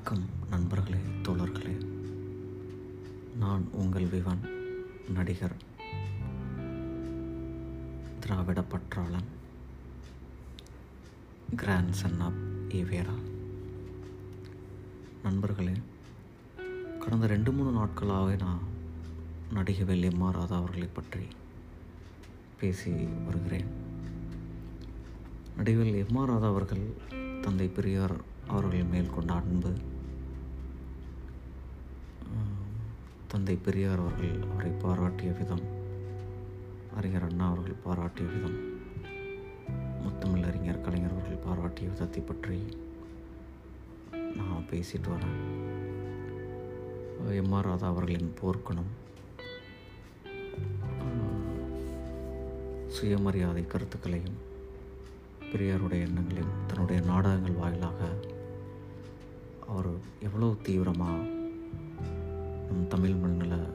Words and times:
வணக்கம் 0.00 0.28
நண்பர்களே 0.50 0.98
தோழர்களே. 1.22 1.86
நான் 3.38 3.68
உங்கள் 3.72 4.06
விவன் 4.06 4.40
நடிகர் 5.08 5.56
திராவிட 8.20 8.60
பற்றாளன் 8.60 9.28
கிராண்ட் 11.56 11.92
சன் 11.92 12.20
ஆப் 12.20 12.40
ஈவேரா 12.68 13.14
நண்பர்களே 15.22 15.72
கடந்த 16.98 17.26
ரெண்டு 17.26 17.52
மூணு 17.52 17.78
நாட்களாகவே 17.78 18.36
நான் 18.36 18.60
நடிகை 19.52 19.84
வெள்ளியம்மா 19.86 20.30
ராதா 20.30 20.56
அவர்களை 20.56 20.88
பற்றி 20.92 21.26
பேசி 22.60 22.90
வருகிறேன். 23.26 23.66
நடிகர் 25.56 25.94
எம் 25.94 26.16
ஆர் 26.16 26.28
ராதா 26.28 26.46
அவர்கள் 26.46 26.90
தந்தை 27.42 27.68
பெரியார் 27.68 28.16
அவர்கள் 28.48 28.84
மேல் 28.84 29.10
கொண்ட 29.10 29.32
அன்பு 29.32 29.74
தந்தை 33.40 33.56
பெரியார் 33.56 33.98
அவர்கள் 33.98 34.42
அவரை 34.42 34.70
பாராட்டிய 34.70 35.32
விதம் 35.32 35.62
அறிஞர் 36.96 37.22
அண்ணா 37.22 37.46
அவர்கள் 37.48 37.78
பாராட்டிய 37.84 38.26
விதம் 38.28 38.58
முத்தமிழ் 40.00 40.44
அறிஞர் 40.44 40.80
கலைஞர் 40.80 41.10
அவர்கள் 41.10 41.44
பாராட்டிய 41.46 41.88
விதத்தை 41.90 42.20
பற்றி 42.20 42.58
நான் 44.36 44.66
பேசிட்டு 44.70 45.08
வரேன். 45.08 45.38
எம் 47.34 47.52
ஆர் 47.52 47.64
ராதா 47.64 47.86
அவர்களின் 47.86 48.34
போர்க்குணம் 48.40 48.92
சுயமரியாதை 52.88 53.66
கருத்துக்களையும் 53.66 54.38
பெரியாருடைய 55.52 56.06
எண்ணங்களையும் 56.06 56.66
தன்னுடைய 56.66 57.00
நாடகங்கள் 57.00 57.52
வாயிலாக 57.52 58.00
அவர் 59.66 59.90
எவ்வளோ 60.20 60.56
தீவிரமாக 60.62 61.38
தமிழ் 62.88 63.14
மண்ணில் 63.14 63.72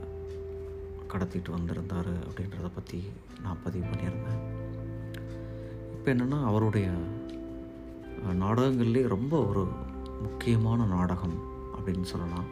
கடத்திட்டு 1.09 1.49
வந்திருந்தார் 1.49 2.09
அப்படின்றத 2.23 2.69
பற்றி 2.75 3.03
நான் 3.43 3.63
பதிவு 3.63 3.85
பண்ணியிருந்தேன். 3.85 4.41
இப்போ 5.91 6.13
என்னென்னா 6.13 6.45
அவருடைய 6.45 6.91
நாடகங்கள்லேயே 8.25 9.07
ரொம்ப 9.07 9.45
ஒரு 9.45 9.67
முக்கியமான 10.21 10.85
நாடகம் 10.85 11.37
அப்படின்னு 11.75 12.01
சொல்லலாம். 12.01 12.45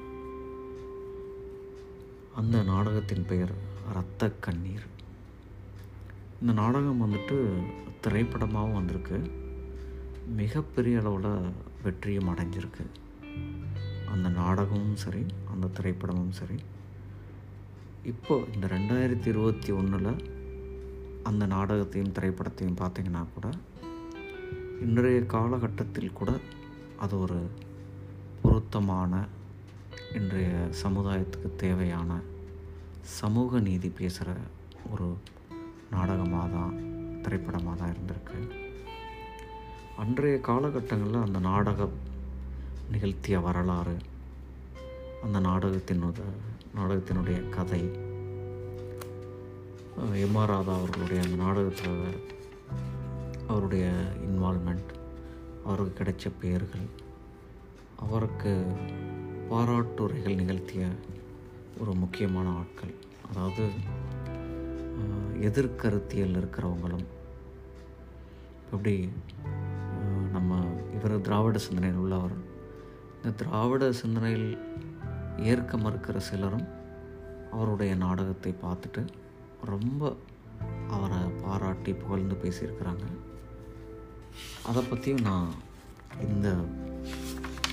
அந்த 2.35 2.63
நாடகத்தின் 2.63 3.25
பெயர் 3.25 3.51
இரத்த 3.89 4.31
கண்ணீர். 4.39 4.85
இந்த 6.41 6.53
நாடகம் 6.53 7.01
வந்துட்டு 7.01 7.63
திரைப்படமாகவும் 8.03 8.73
வந்திருக்கு. 8.73 9.31
மிகப்பெரிய 10.35 10.99
அளவில் 10.99 11.51
வெற்றியும் 11.83 12.29
அடைஞ்சிருக்கு. 12.29 12.85
அந்த 14.13 14.29
நாடகமும் 14.29 14.95
சரி 14.95 15.25
அந்த 15.51 15.69
திரைப்படமும் 15.77 16.31
சரி 16.31 16.57
இப்போ 18.03 18.41
இந்த 18.53 18.67
ரெண்டாயிரத்தி 18.67 19.27
இருபத்தி 19.27 19.71
ஒன்றில் 19.71 20.09
அந்த 21.23 21.45
நாடகத்தையும் 21.45 22.11
திரைப்படத்தையும் 22.11 22.79
பார்த்தீங்கன்னா 22.79 23.23
கூட 23.35 23.47
இன்றைய 24.81 25.25
காலகட்டத்தில் 25.25 26.13
கூட 26.13 26.31
அது 26.99 27.19
ஒரு 27.19 27.39
பொருத்தமான 28.41 29.13
இன்றைய 30.13 30.49
சமுதாயத்துக்கு 30.83 31.55
தேவையான 31.55 32.19
சமூக 33.19 33.59
நீதி 33.59 33.89
பேசுகிற 33.89 34.35
ஒரு 34.91 35.07
நாடகமாக 35.91 36.47
தான் 36.47 36.75
திரைப்படமாக 37.21 37.77
தான் 37.77 37.93
இருந்திருக்கு. 37.93 38.39
அன்றைய 39.97 40.37
காலகட்டங்களில் 40.47 41.25
அந்த 41.25 41.39
நாடகம் 41.39 41.95
நிகழ்த்திய 42.93 43.39
வரலாறு 43.39 43.95
அந்த 45.23 45.39
நாடகத்தினுடைய 45.39 46.29
நாடகத்தினுடைய 46.75 47.49
கதை 47.49 47.81
எம் 50.21 50.35
ஆர் 50.35 50.49
ராதா 50.49 50.73
அவர்களுடைய 50.75 51.21
அந்த 51.23 51.35
நாடகத்தில் 51.35 51.97
அவருடைய 53.47 53.85
இன்வால்மெண்ட் 54.27 54.91
அவருக்கு 55.65 55.93
கிடைச்ச 55.99 56.31
பெயர்கள் 56.39 56.87
அவருக்கு 57.95 58.53
பாராட்டுரைகள் 59.49 60.35
நிகழ்த்திய 60.35 60.83
ஒரு 61.79 61.93
முக்கியமான 61.93 62.47
ஆட்கள். 62.49 62.93
அதாவது 63.29 63.65
எதிர்கருத்தியல் 65.49 66.37
இருக்கிறவங்களும் 66.39 67.05
எப்படி 68.71 69.09
நம்ம 70.31 70.51
இவர் 70.93 71.21
திராவிட 71.21 71.57
சிந்தனையில் 71.57 71.99
உள்ளவர் 71.99 72.35
இந்த 73.23 73.35
திராவிட 73.35 73.91
சிந்தனையில் 73.91 74.57
ஏற்க 75.37 75.77
மறுக்கிற 75.77 76.17
சிலரும் 76.17 76.65
அவருடைய 77.51 77.95
நாடகத்தை 77.95 78.55
பார்த்துட்டு 78.61 79.07
ரொம்ப 79.65 80.15
அவரை 80.89 81.17
பாராட்டி 81.43 81.93
புகழ்ந்து 81.93 82.35
பேசியிருக்கிறாங்க. 82.35 83.05
அதை 84.63 84.83
பற்றியும் 84.83 85.21
நான் 85.21 85.47
இந்த 86.21 86.55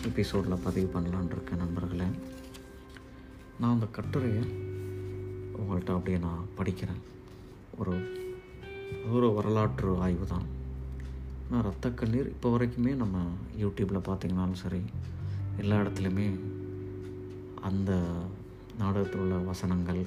எபிசோடில் 0.04 0.62
பதிவு 0.64 1.00
பண்ணலான்னு 1.00 1.32
இருக்கேன் 1.32 1.58
நண்பர்களே. 1.58 2.08
நான் 3.60 3.72
அந்த 3.72 3.86
கட்டுரையை 3.86 4.44
உங்கள்கிட்ட 5.58 5.90
அப்படியே 5.90 6.18
நான் 6.18 6.48
படிக்கிறேன். 6.58 7.02
ஒரு 7.78 7.96
ஒரு 9.10 9.32
வரலாற்று 9.32 9.98
ஆய்வு 9.98 10.26
தான். 10.26 10.46
ஆனால் 11.50 11.62
ரத்த 11.62 11.90
கண்ணீர் 11.90 12.28
இப்போ 12.28 12.58
வரைக்குமே 12.58 12.94
நம்ம 12.94 13.18
யூடியூப்பில் 13.58 14.08
பார்த்தீங்கன்னாலும் 14.08 14.62
சரி 14.64 14.82
எல்லா 15.56 15.76
இடத்துலையுமே 15.80 16.40
அந்த 17.60 17.92
நாடகத்தில் 18.78 19.20
உள்ள 19.20 19.36
வசனங்கள் 19.36 20.06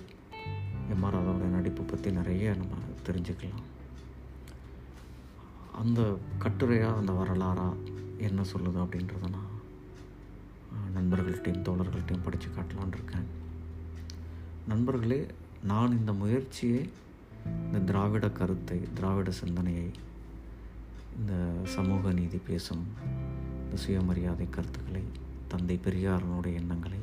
எம்ஆர் 0.93 1.15
ராதாவுடைய 1.15 1.49
நடிப்பு 1.49 1.83
பற்றி 1.83 2.11
நிறைய 2.11 2.55
நம்ம 2.55 2.75
தெரிஞ்சுக்கலாம். 3.07 3.63
அந்த 5.71 6.17
கட்டுரையாக 6.39 6.95
அந்த 6.95 7.11
வரலாறாக 7.11 7.75
என்ன 8.17 8.41
சொல்லுது 8.41 8.79
அப்படின்றத 8.83 9.29
நான் 9.29 9.51
நண்பர்கள்ட்டையும் 10.97 11.65
தோழர்கள்ட்டையும் 11.67 12.23
படித்து 12.23 12.47
காட்டலான்னு 12.47 12.93
இருக்கேன். 12.93 13.27
நண்பர்களே 14.67 15.27
நான் 15.63 15.97
இந்த 15.99 16.13
முயற்சியை 16.13 16.89
இந்த 17.65 17.79
திராவிட 17.79 18.29
கருத்தை 18.29 18.81
திராவிட 18.93 19.31
சிந்தனையை 19.31 19.91
இந்த 21.17 21.33
சமூக 21.63 22.11
நீதி 22.11 22.39
பேசும் 22.47 22.85
இந்த 23.63 23.75
சுயமரியாதை 23.75 24.49
கருத்துக்களை 24.49 25.03
தந்தை 25.55 25.79
பெரியாரனுடைய 25.83 26.53
எண்ணங்களை 26.53 26.97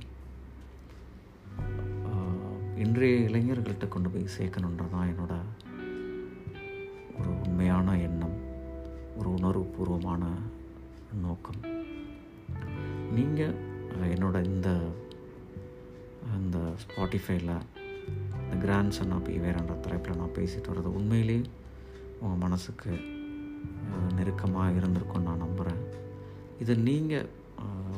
இன்றைய 2.77 3.29
இளைஞர்கள்ட்ட 3.29 3.89
கொண்டு 3.89 4.11
போய் 4.11 4.29
சேர்க்கணுன்றது 4.39 4.91
தான் 4.91 5.09
என்னோட 5.09 5.33
ஒரு 7.21 7.41
உண்மையான 7.41 7.99
எண்ணம் 7.99 8.37
ஒரு 9.17 9.31
உணர்வுபூர்வமான 9.31 10.25
நோக்கம். 11.23 11.61
நீங்கள் 13.15 13.55
என்னோட 14.01 14.45
இந்த 14.45 14.79
இந்த 16.37 16.59
ஸ்பாட்டிஃபைல 16.59 17.61
இந்த 18.43 18.57
கிராண்ட் 18.61 18.91
சன் 18.91 19.11
ஆஃப் 19.11 19.29
ஈவேரன்ற 19.29 19.81
தலைப்பில் 19.81 20.17
நான் 20.17 20.35
பேசிட்டு 20.35 20.69
வர்றது 20.69 20.95
உண்மையிலேயே 20.95 21.43
உங்கள் 22.21 22.39
மனசுக்கு 22.39 22.91
நெருக்கமாக 24.17 24.73
இருந்திருக்கும்னு 24.73 25.23
நான் 25.23 25.39
நம்புகிறேன் 25.39 25.85
இதை 26.61 26.77
நீங்கள் 26.77 27.29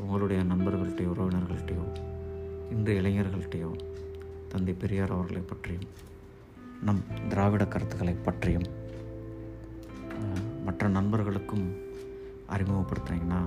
உங்களுடைய 0.01 0.43
நண்பர்கள்ட்டையோ 0.43 1.13
உறவினர்கள்ட்டையோ 1.17 1.85
இன்று 2.71 3.01
இளைஞர்கள்ட்டையோ 3.01 3.81
தந்தை 4.49 4.75
பெரியார் 4.75 5.13
அவர்களை 5.13 5.43
பற்றியும் 5.43 5.85
நம் 6.83 7.03
திராவிட 7.29 7.67
கருத்துக்களை 7.67 8.15
பற்றியும் 8.15 8.67
மற்ற 10.65 10.89
நண்பர்களுக்கும் 10.89 11.77
அறிமுகப்படுத்துனீங்கன்னா 12.49 13.41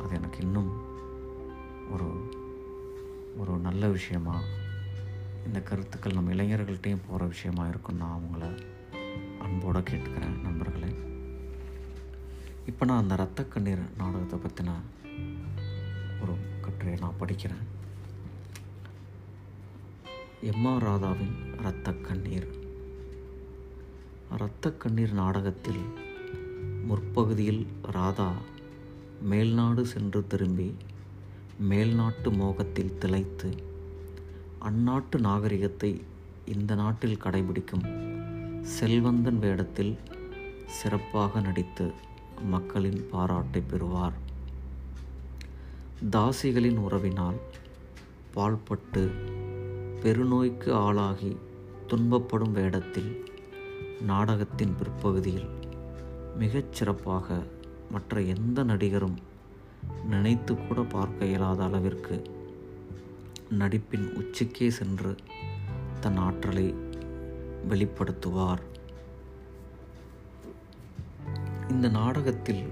அது 0.00 0.14
எனக்கு 0.14 0.38
இன்னும் 0.40 0.82
ஒரு 1.92 2.28
ஒரு 3.36 3.58
நல்ல 3.58 3.88
விஷயமா 3.88 4.40
இந்த 5.46 5.60
கருத்துக்கள் 5.60 6.12
நம்ம 6.12 6.32
இளைஞர்கள்ட்டையும் 6.32 7.02
போகிற 7.08 7.26
விஷயமா 7.26 7.68
இருக்கும் 7.68 7.96
நான் 7.96 8.20
அவங்கள 8.20 8.58
அன்போடு 9.38 9.78
கேட்டுக்கிறேன் 9.78 10.40
நண்பர்களே. 10.42 10.94
இப்போ 12.66 12.84
நான் 12.84 13.02
அந்த 13.02 13.16
ரத்த 13.16 13.44
கண்ணீர் 13.44 13.78
நாடகத்தை 13.98 14.38
பற்றின 14.38 14.72
ஒரு 16.24 16.36
கட்டுரையை 16.60 16.98
நான் 17.00 17.20
படிக்கிறேன். 17.20 17.64
எம்ஆர் 20.50 20.84
ராதாவின் 20.88 21.34
இரத்த 21.58 21.92
கண்ணீர். 22.08 22.48
இரத்த 24.36 24.72
கண்ணீர் 24.72 25.12
நாடகத்தில் 25.12 25.82
முற்பகுதியில் 26.88 27.62
ராதா 27.92 28.30
மேல்நாடு 29.30 29.82
சென்று 29.92 30.20
திரும்பி 30.26 30.68
மேல்நாட்டு 31.70 32.30
மோகத்தில் 32.32 32.96
திளைத்து 32.98 33.50
அந்நாட்டு 34.68 35.18
நாகரிகத்தை 35.18 35.92
இந்த 36.54 36.74
நாட்டில் 36.74 37.22
கடைபிடிக்கும் 37.24 37.86
செல்வந்தன் 38.76 39.38
வேடத்தில் 39.38 39.94
சிறப்பாக 40.78 41.40
நடித்து 41.40 41.86
மக்களின் 42.50 43.00
பாராட்டை 43.10 43.62
பெறுவார். 43.70 44.16
தாசிகளின் 46.02 46.78
உறவினால் 46.78 47.38
பாழ்பட்டு 48.34 49.10
பெருநோய்க்கு 50.02 50.72
ஆளாகி 50.72 51.36
துன்பப்படும் 51.88 52.52
வேடத்தில் 52.52 53.24
நாடகத்தின் 54.00 54.74
பிற்பகுதியில் 54.78 55.48
மிகச் 56.38 56.72
சிறப்பாக 56.72 57.42
மற்ற 57.90 58.20
எந்த 58.20 58.62
நடிகரும் 58.62 59.16
நினைத்து 60.04 60.56
கூட 60.56 60.82
பார்க்க 60.82 61.24
இயலாத 61.24 61.64
அளவிற்கு 61.64 62.22
நடிப்பின் 63.58 64.08
உச்சிக்கே 64.14 64.68
சென்று 64.68 65.14
தன் 66.00 66.16
ஆற்றலை 66.16 66.74
வெளிப்படுத்துவார். 67.68 68.62
இந்த 71.68 71.88
நாடகத்தில் 71.88 72.64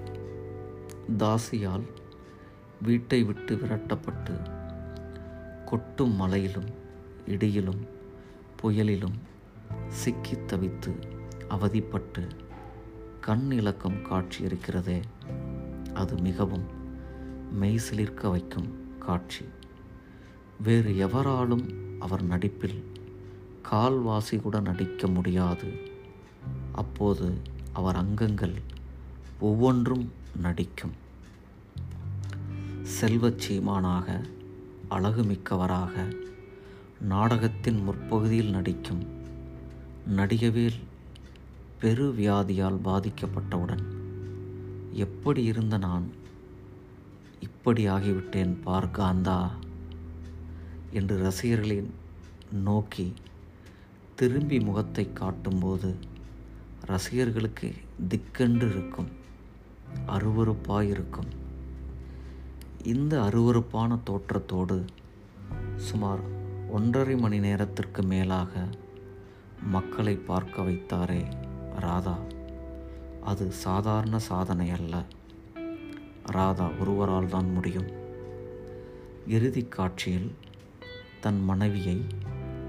தாசியால் 1.18 1.86
வீட்டை 2.82 3.22
விட்டு 3.22 3.56
விரட்டப்பட்டு 3.56 4.34
கொட்டும் 5.64 6.14
மலையிலும் 6.14 6.70
இடியிலும் 7.26 7.86
புயலிலும் 8.56 9.18
சிக்கி 9.88 10.34
தவித்து 10.34 10.92
அவதிப்பட்டு 11.48 12.28
கண் 13.20 13.50
இலக்கம் 13.50 14.02
காட்சி 14.02 14.44
இருக்கிறதே 14.44 15.00
அது 15.94 16.18
மிகவும் 16.18 16.64
மெய்சிலிர்க்க 17.52 18.28
வைக்கும் 18.28 18.98
காட்சி. 18.98 19.44
வேறு 20.62 20.96
எவராலும் 20.96 21.64
அவர் 21.98 22.22
நடிப்பில் 22.22 22.92
கால்வாசி 23.70 24.40
கூட 24.40 24.60
நடிக்க 24.60 25.06
முடியாது. 25.06 25.72
அப்போது 26.72 27.34
அவர் 27.72 27.96
அங்கங்கள் 27.96 28.54
ஒவ்வொன்றும் 29.40 30.12
நடிக்கும். 30.36 31.01
செல்வச் 32.82 33.38
சீமானாக 33.38 34.24
அழகுமிக்கவராக 34.90 36.16
நாடகத்தின் 37.00 37.82
முற்பகுதியில் 37.82 38.50
நடிக்கும் 38.50 39.06
நடிகவேல் 40.16 40.78
பெரு 41.78 42.14
வியாதியால் 42.14 42.78
பாதிக்கப்பட்டவுடன் 42.84 43.84
எப்படி 44.90 45.44
இருந்த 45.44 45.78
நான்? 45.78 46.10
இப்படி 47.40 47.88
ஆகிவிட்டேன் 47.88 48.56
பார்க்காந்தா 48.66 49.50
என்று 50.90 51.18
ரசிகர்களை 51.18 51.86
நோக்கி 52.52 53.12
திரும்பி 54.14 54.60
முகத்தை 54.60 55.12
காட்டும்போது 55.12 55.94
ரசிகர்களுக்கு 56.84 57.72
திக்கென்று 58.08 58.70
இருக்கும் 58.70 59.10
அருவருப்பாயிருக்கும். 60.06 61.41
இந்த 62.82 63.20
அருவருப்பான 63.20 63.98
தோற்றத்தோடு 64.04 64.84
சுமார் 65.76 66.20
ஒன்றரை 66.70 67.16
மணி 67.16 67.38
நேரத்திற்கு 67.38 68.02
மேலாக 68.02 68.68
மக்களை 69.62 70.14
பார்க்க 70.16 70.62
வைத்தாரே 70.62 71.24
ராதா. 71.78 72.18
அது 73.24 73.52
சாதாரண 73.52 74.18
சாதனை 74.18 74.70
அல்ல. 74.70 75.04
ராதா 76.26 76.70
ஒருவரால் 76.80 77.28
தான் 77.28 77.52
முடியும். 77.52 77.86
இறுதிக் 79.26 79.72
காட்சியில் 79.72 80.34
தன் 81.20 81.44
மனைவியை 81.44 82.04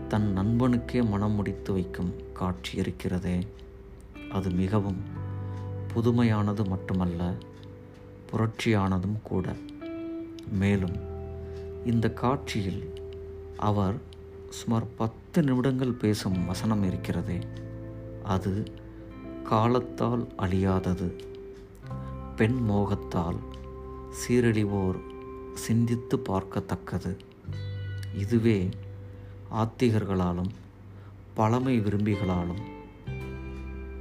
தன் 0.08 0.34
நண்பனுக்கே 0.38 1.08
மனம் 1.08 1.32
முடித்து 1.32 1.74
வைக்கும் 1.74 2.14
காட்சி 2.34 2.78
இருக்கிறதே. 2.78 3.48
அது 4.32 4.50
மிகவும் 4.50 5.04
புதுமையானது 5.96 6.68
மட்டுமல்ல 6.68 7.34
புரட்சியானதும் 8.32 9.22
கூட. 9.24 9.56
மேலும் 10.52 10.96
இந்த 11.86 12.14
காட்சியில் 12.14 12.94
அவர் 13.58 13.96
சுமார் 14.50 14.96
பத்து 14.96 15.44
நிமிடங்கள் 15.44 15.92
பேசும் 15.92 16.46
வசனம் 16.46 16.84
இருக்கிறதே 16.84 17.40
அது 18.24 18.64
காலத்தால் 19.44 20.28
அழியாதது. 20.38 21.20
பெண் 22.36 22.58
மோகத்தால் 22.70 23.36
சீரழிவோர் 24.12 25.00
சிந்தித்து 25.54 26.18
பார்க்கத்தக்கது. 26.18 27.18
இதுவே 28.18 28.70
ஆத்திகர்களாலும் 29.52 30.50
பழமை 31.34 31.80
விரும்பிகளாலும் 31.80 32.62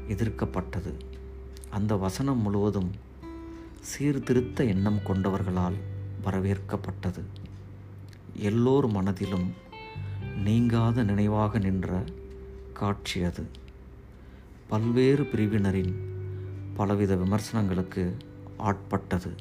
எதிர்க்கப்பட்டது. 0.08 0.92
அந்த 1.70 1.96
வசனம் 1.96 2.38
முழுவதும் 2.38 2.90
சீர்திருத்த 3.80 4.64
எண்ணம் 4.64 5.02
கொண்டவர்களால் 5.02 5.74
வரவேற்கப்பட்டது. 6.24 7.22
எல்லோர் 8.34 8.86
மனதிலும் 8.86 9.52
நீங்காத 10.44 11.02
நினைவாக 11.02 11.58
நின்ற 11.58 12.04
காட்சி 12.72 13.22
அது. 13.22 13.46
பல்வேறு 14.68 15.22
பிரிவினரின் 15.22 15.94
பலவித 16.74 17.16
விமர்சனங்களுக்கு 17.16 18.16
ஆட்பட்டது. 18.58 19.32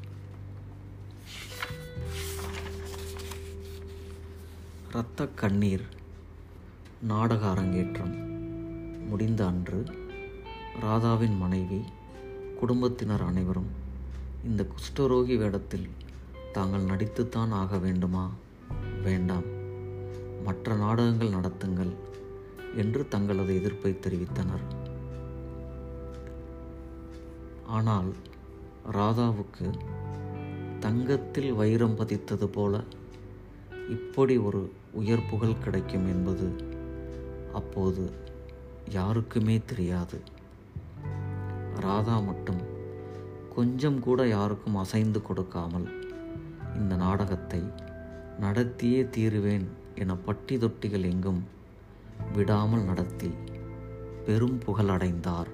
இரத்த 4.89 5.27
கண்ணீர் 5.27 5.83
நாடக 7.01 7.49
அரங்கேற்றம் 7.49 8.29
முடிந்த 9.07 9.45
அன்று 9.45 9.85
ராதாவின் 10.81 11.37
மனைவி 11.37 11.81
குடும்பத்தினர் 12.59 13.23
அனைவரும் 13.23 13.67
இந்த 14.43 14.67
குஷ்டரோகி 14.71 15.37
வேடத்தில் 15.37 15.89
தாங்கள் 16.51 16.83
நடித்துத்தான் 16.83 17.49
ஆக 17.49 17.77
வேண்டுமா? 17.77 18.31
வேண்டாம். 19.03 19.43
மற்ற 20.43 20.75
நாடகங்கள் 20.75 21.29
நடத்துங்கள் 21.29 21.95
என்று 22.75 23.07
தங்களது 23.07 23.55
எதிர்ப்பை 23.55 23.99
தெரிவித்தனர். 24.01 24.63
ஆனால் 27.67 28.13
ராதாவுக்கு 28.91 29.79
தங்கத்தில் 30.79 31.53
வைரம் 31.53 31.95
பதித்தது 31.95 32.45
போல 32.45 32.81
இப்படி 33.89 34.37
ஒரு 34.37 34.73
உயர் 34.91 35.29
புகழ் 35.29 35.59
கிடைக்கும் 35.59 36.07
என்பது 36.07 36.69
அப்போது 37.53 38.11
யாருக்குமே 38.89 39.61
தெரியாது. 39.65 40.21
ராதா 41.75 42.19
மட்டும் 42.19 42.61
கொஞ்சம் 43.55 43.99
கூட 43.99 44.27
யாருக்கும் 44.27 44.75
அசைந்து 44.75 45.21
கொடுக்காமல் 45.21 46.00
இந்த 46.75 46.95
நாடகத்தை 46.95 47.61
நடத்தியே 48.41 49.09
தீருவேன் 49.09 49.67
என 49.95 50.15
பட்டி 50.15 50.57
தொட்டிகள் 50.57 51.09
எங்கும் 51.09 51.43
விடாமல் 52.33 52.83
நடத்தி 52.83 53.31
பெரும் 54.25 54.59
புகழடைந்தார். 54.59 55.47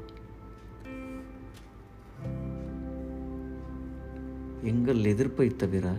எங்கள் 4.63 5.03
எதிர்ப்பை 5.03 5.55
தவிர 5.55 5.97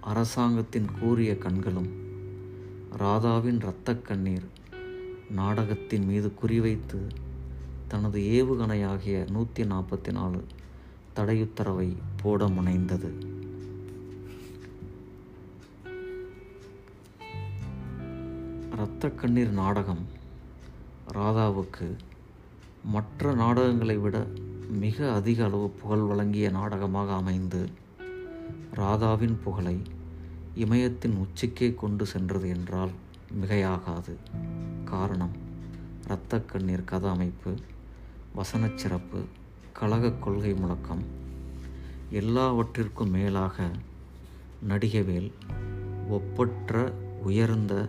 அரசாங்கத்தின் 0.00 0.86
கூறிய 1.00 1.38
கண்களும் 1.38 1.90
ராதாவின் 2.98 3.60
இரத்தக் 3.60 4.04
கண்ணீர் 4.04 4.46
நாடகத்தின் 5.30 6.06
மீது 6.06 6.32
குறிவைத்து 6.42 7.08
தனது 7.88 8.20
ஏவுகணையாகிய 8.20 9.30
நூற்றி 9.30 9.62
நாற்பத்தி 9.62 10.12
நாலு 10.12 10.44
தடையுத்தரவை 11.16 11.96
போட 12.22 12.46
முனைந்தது. 12.46 13.29
இரத்த 18.80 19.08
கண்ணீர் 19.08 19.50
நாடகம் 19.50 20.06
ராதாவுக்கு 21.14 21.96
மற்ற 22.84 23.34
நாடகங்களை 23.34 23.96
விட 23.96 24.26
மிக 24.70 25.12
அதிக 25.12 25.44
அளவு 25.44 25.70
புகழ் 25.70 25.98
வழங்கிய 25.98 26.50
நாடகமாக 26.50 27.12
அமைந்து 27.12 27.68
ராதாவின் 28.74 29.40
புகழை 29.42 29.82
இமயத்தின் 30.54 31.14
உச்சிக்கே 31.16 31.74
கொண்டு 31.74 32.06
சென்றது 32.06 32.48
என்றால் 32.48 32.90
மிகையாகாது. 33.40 34.16
காரணம் 34.84 35.30
இரத்த 36.04 36.40
கண்ணீர் 36.40 36.84
கதை 36.84 37.10
அமைப்பு 37.10 37.54
வசனச் 38.36 38.78
சிறப்பு 38.78 39.24
கழக 39.72 40.12
கொள்கை 40.12 40.54
முழக்கம் 40.54 41.04
எல்லாவற்றிற்கும் 42.10 43.10
மேலாக 43.10 43.70
நடிகவேல் 44.68 45.32
ஒப்பற்ற 46.08 46.92
உயர்ந்த 47.22 47.86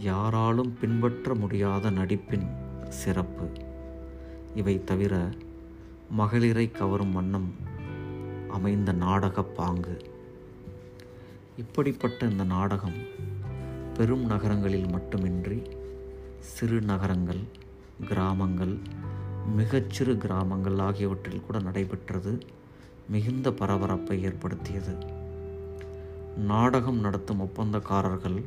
யாராலும் 0.00 0.76
பின்பற்ற 0.80 1.34
முடியாத 1.34 1.90
நடிப்பின் 1.90 2.46
சிறப்பு. 2.88 3.48
இவை 4.54 4.84
தவிர 4.84 5.30
மகளிரை 6.10 6.70
கவரும் 6.70 7.12
வண்ணம் 7.12 7.54
அமைந்த 8.50 8.92
நாடக 8.92 9.42
பாங்கு. 9.42 9.96
இப்படிப்பட்ட 11.56 12.26
இந்த 12.26 12.44
நாடகம் 12.44 12.98
பெரும் 13.96 14.24
நகரங்களில் 14.24 14.88
மட்டுமின்றி 14.88 15.62
சிறு 16.38 16.80
நகரங்கள் 16.80 17.42
கிராமங்கள் 18.08 18.78
மிகச்சிறு 19.56 20.16
கிராமங்கள் 20.16 20.78
ஆகியவற்றில் 20.78 21.44
கூட 21.46 21.58
நடைபெற்றது 21.58 22.38
மிகுந்த 23.08 23.52
பரபரப்பை 23.52 24.22
ஏற்படுத்தியது. 24.22 24.96
நாடகம் 26.36 27.00
நடத்தும் 27.00 27.40
ஒப்பந்தக்காரர்கள் 27.40 28.42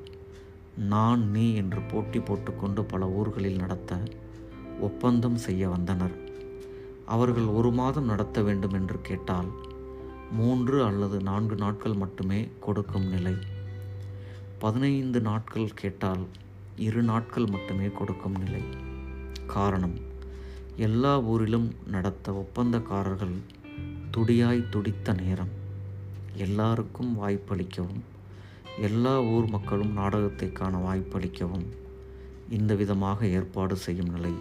நான் 0.78 1.32
நீ 1.32 1.56
என்று 1.56 1.82
போட்டி 1.82 2.20
போட்டுக்கொண்டு 2.20 2.84
பல 2.84 3.08
ஊர்களில் 3.08 3.56
நடத்த 3.56 4.04
ஒப்பந்தம் 4.80 5.36
செய்ய 5.36 5.70
வந்தனர். 5.70 6.16
அவர்கள் 7.06 7.44
ஒரு 7.44 7.72
மாதம் 7.72 8.06
நடத்த 8.06 8.42
வேண்டும் 8.42 8.74
என்று 8.74 9.02
கேட்டால் 9.02 9.52
மூன்று 10.32 10.86
அல்லது 10.86 11.22
நான்கு 11.22 11.56
நாட்கள் 11.56 11.94
மட்டுமே 11.94 12.50
கொடுக்கும் 12.60 13.08
நிலை. 13.08 13.36
பதினைந்து 14.60 15.22
நாட்கள் 15.22 15.70
கேட்டால் 15.74 16.26
இரு 16.78 17.04
நாட்கள் 17.04 17.46
மட்டுமே 17.46 17.90
கொடுக்கும் 17.90 18.38
நிலை. 18.38 18.62
காரணம் 19.48 20.00
எல்லா 20.76 21.22
ஊரிலும் 21.22 21.72
நடத்த 21.88 22.32
ஒப்பந்தக்காரர்கள் 22.32 23.36
துடியாய் 24.12 24.70
துடித்த 24.70 25.14
நேரம். 25.14 25.62
எல்லாருக்கும் 26.36 27.22
வாய்ப்பளிக்கவும் 27.22 28.02
எல்லா 28.80 29.22
ஊர் 29.22 29.46
மக்களும் 29.46 29.92
நாடகத்தை 29.92 30.52
காண 30.52 30.78
வாய்ப்பளிக்கவும் 30.78 31.66
இந்த 32.50 32.76
விதமாக 32.76 33.28
ஏற்பாடு 33.28 33.76
செய்யும் 33.78 34.10
நிலை 34.10 34.34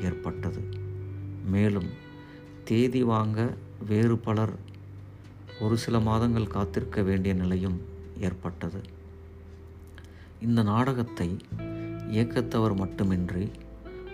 ஏற்பட்டது. 0.00 0.60
மேலும் 1.44 1.88
தேதி 2.64 3.02
வாங்க 3.02 3.54
வேறு 3.86 4.18
பலர் 4.18 4.52
ஒரு 5.60 5.76
சில 5.76 6.00
மாதங்கள் 6.00 6.46
காத்திருக்க 6.46 7.02
வேண்டிய 7.02 7.34
நிலையும் 7.34 7.80
ஏற்பட்டது. 8.20 8.80
இந்த 10.40 10.62
நாடகத்தை 10.62 11.36
இயக்கத்தவர் 12.08 12.74
மட்டுமின்றி 12.74 13.50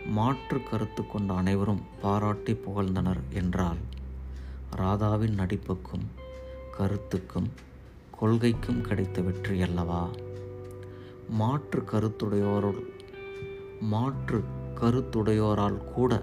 மாற்று 0.07 0.63
கருத்து 0.63 1.07
கொண்ட 1.07 1.35
அனைவரும் 1.35 1.83
பாராட்டி 2.03 2.53
புகழ்ந்தனர் 2.53 3.23
என்றால் 3.33 3.79
ராதாவின் 4.77 5.39
நடிப்புக்கும் 5.41 6.07
கருத்துக்கும் 6.79 7.51
கொள்கைக்கும் 8.21 8.81
கிடைத்த 8.81 9.23
வெற்றி 9.23 9.63
அல்லவா? 9.63 10.11
மாற்று 11.29 11.85
கருத்துடையோரால் 11.93 12.83
மாற்று 13.81 14.43
கருத்துடையோரால் 14.81 15.85
கூட 15.85 16.23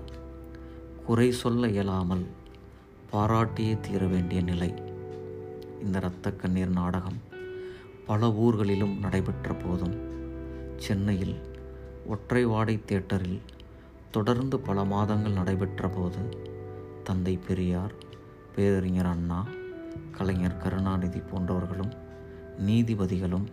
குறை 1.06 1.32
சொல்ல 1.32 1.68
இயலாமல் 1.68 2.26
பாராட்டியே 3.14 3.80
தீர 3.80 4.06
வேண்டிய 4.06 4.42
நிலை. 4.42 4.74
இந்த 5.82 5.98
இரத்த 5.98 6.32
கண்ணீர் 6.32 6.70
நாடகம் 6.70 7.22
பல 8.06 8.32
ஊர்களிலும் 8.32 9.00
நடைபெற்ற 9.00 9.54
போதும் 9.54 10.10
சென்னையில் 10.78 11.36
ஒற்றை 12.06 12.46
வாடை 12.46 12.80
தியேட்டரில் 12.86 13.42
தொடர்ந்து 14.12 14.60
பல 14.60 14.84
மாதங்கள் 14.84 15.32
நடைபெற்ற 15.32 15.88
போது 15.88 16.22
தந்தை 17.04 17.40
பெரியார் 17.48 17.94
பேரறிஞர் 18.56 19.06
அண்ணா 19.06 19.46
கலைஞர் 20.12 20.58
கருணாநிதி 20.58 21.20
போன்றவர்களும் 21.20 21.94
நீதிபதிகளும் 22.66 23.48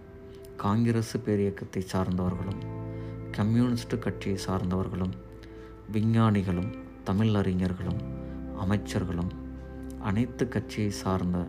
காங்கிரஸ் 0.56 1.16
பேரியக்கத்தை 1.16 1.82
சார்ந்தவர்களும் 1.92 2.60
கம்யூனிஸ்ட் 3.30 3.98
கட்சியை 3.98 4.38
சார்ந்தவர்களும் 4.46 5.14
விஞ்ஞானிகளும் 5.92 6.70
தமிழ் 7.04 7.34
அறிஞர்களும் 7.34 8.00
அமைச்சர்களும் 8.60 9.30
அனைத்து 10.00 10.48
கட்சியை 10.48 10.90
சார்ந்த 10.90 11.48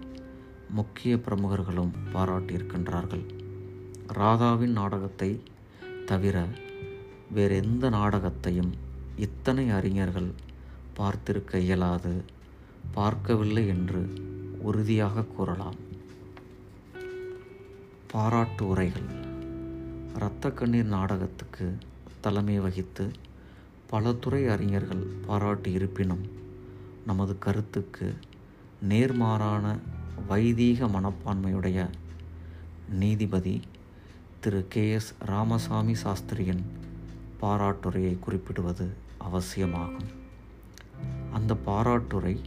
முக்கிய 0.69 1.15
பிரமுகர்களும் 1.15 1.91
பாராட்டியிருக்கின்றார்கள். 2.13 3.23
ராதாவின் 4.13 4.71
நாடகத்தை 4.71 5.43
தவிர 6.05 6.45
வேறெந்த 7.31 7.89
நாடகத்தையும் 7.89 8.71
இத்தனை 9.15 9.69
அறிஞர்கள் 9.69 10.29
பார்த்திருக்க 10.99 11.57
இயலாது 11.57 12.23
பார்க்கவில்லை 12.91 13.67
என்று 13.67 14.01
உறுதியாக 14.61 15.23
கூறலாம். 15.23 15.75
பாராட்டு 18.11 18.67
உரைகள். 18.67 19.27
இரத்த 20.15 20.51
கண்ணீர் 20.51 20.85
நாடகத்துக்கு 20.85 21.77
தலைமை 22.21 22.59
வகித்து 22.59 23.11
பல 23.89 24.13
துறை 24.13 24.47
அறிஞர்கள் 24.47 25.07
பாராட்டு 25.27 25.71
இருப்பினும் 25.71 26.31
நமது 27.05 27.37
கருத்துக்கு 27.37 28.17
நேர்மாறான 28.89 29.77
வைதீக 30.27 30.85
மனப்பான்மையுடைய 30.85 31.89
நீதிபதி 32.89 33.61
திரு 34.39 34.65
கே 34.69 34.91
எஸ் 34.91 35.13
ராமசாமி 35.19 35.95
சாஸ்திரியின் 36.03 36.63
பாராட்டுரையை 37.41 38.19
குறிப்பிடுவது 38.19 38.89
அவசியமாகும். 39.17 40.09
அந்த 41.33 41.55
பாராட்டுரை 41.55 42.39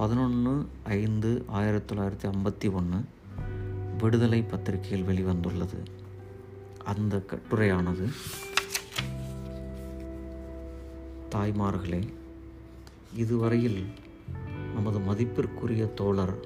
பதினொன்று 0.00 0.66
ஐந்து 0.84 1.44
ஆயிரத்தி 1.46 1.94
தொள்ளாயிரத்தி 1.94 2.26
ஐம்பத்தி 2.30 2.72
ஒன்று 2.72 2.98
விடுதலை 3.98 4.42
பத்திரிகையில் 4.42 5.06
வெளிவந்துள்ளது. 5.08 5.78
அந்த 6.84 7.16
கட்டுரையானது 7.30 8.06
தாய்மார்களே 11.30 12.08
இதுவரையில் 13.14 13.86
நமது 14.74 15.00
மதிப்பிற்குரிய 15.00 15.86
தோழர் 15.94 16.36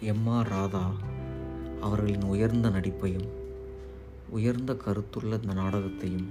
எம் 0.00 0.26
ஆர் 0.26 0.48
ராதா 0.48 0.92
அவர்களின் 1.80 2.22
உயர்ந்த 2.22 2.68
நடிப்பையும் 2.68 3.28
உயர்ந்த 4.30 4.72
கருத்துள்ள 4.86 5.42
இந்த 5.42 5.52
நாடகத்தையும் 5.52 6.28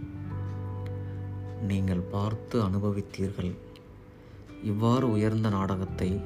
நீங்கள் 1.67 2.05
பார்த்து 2.11 2.63
அனுபவித்தீர்கள். 2.63 3.55
இவ்வாறு 4.63 5.11
உயர்ந்த 5.11 5.49
நாடகத்தை 5.49 6.21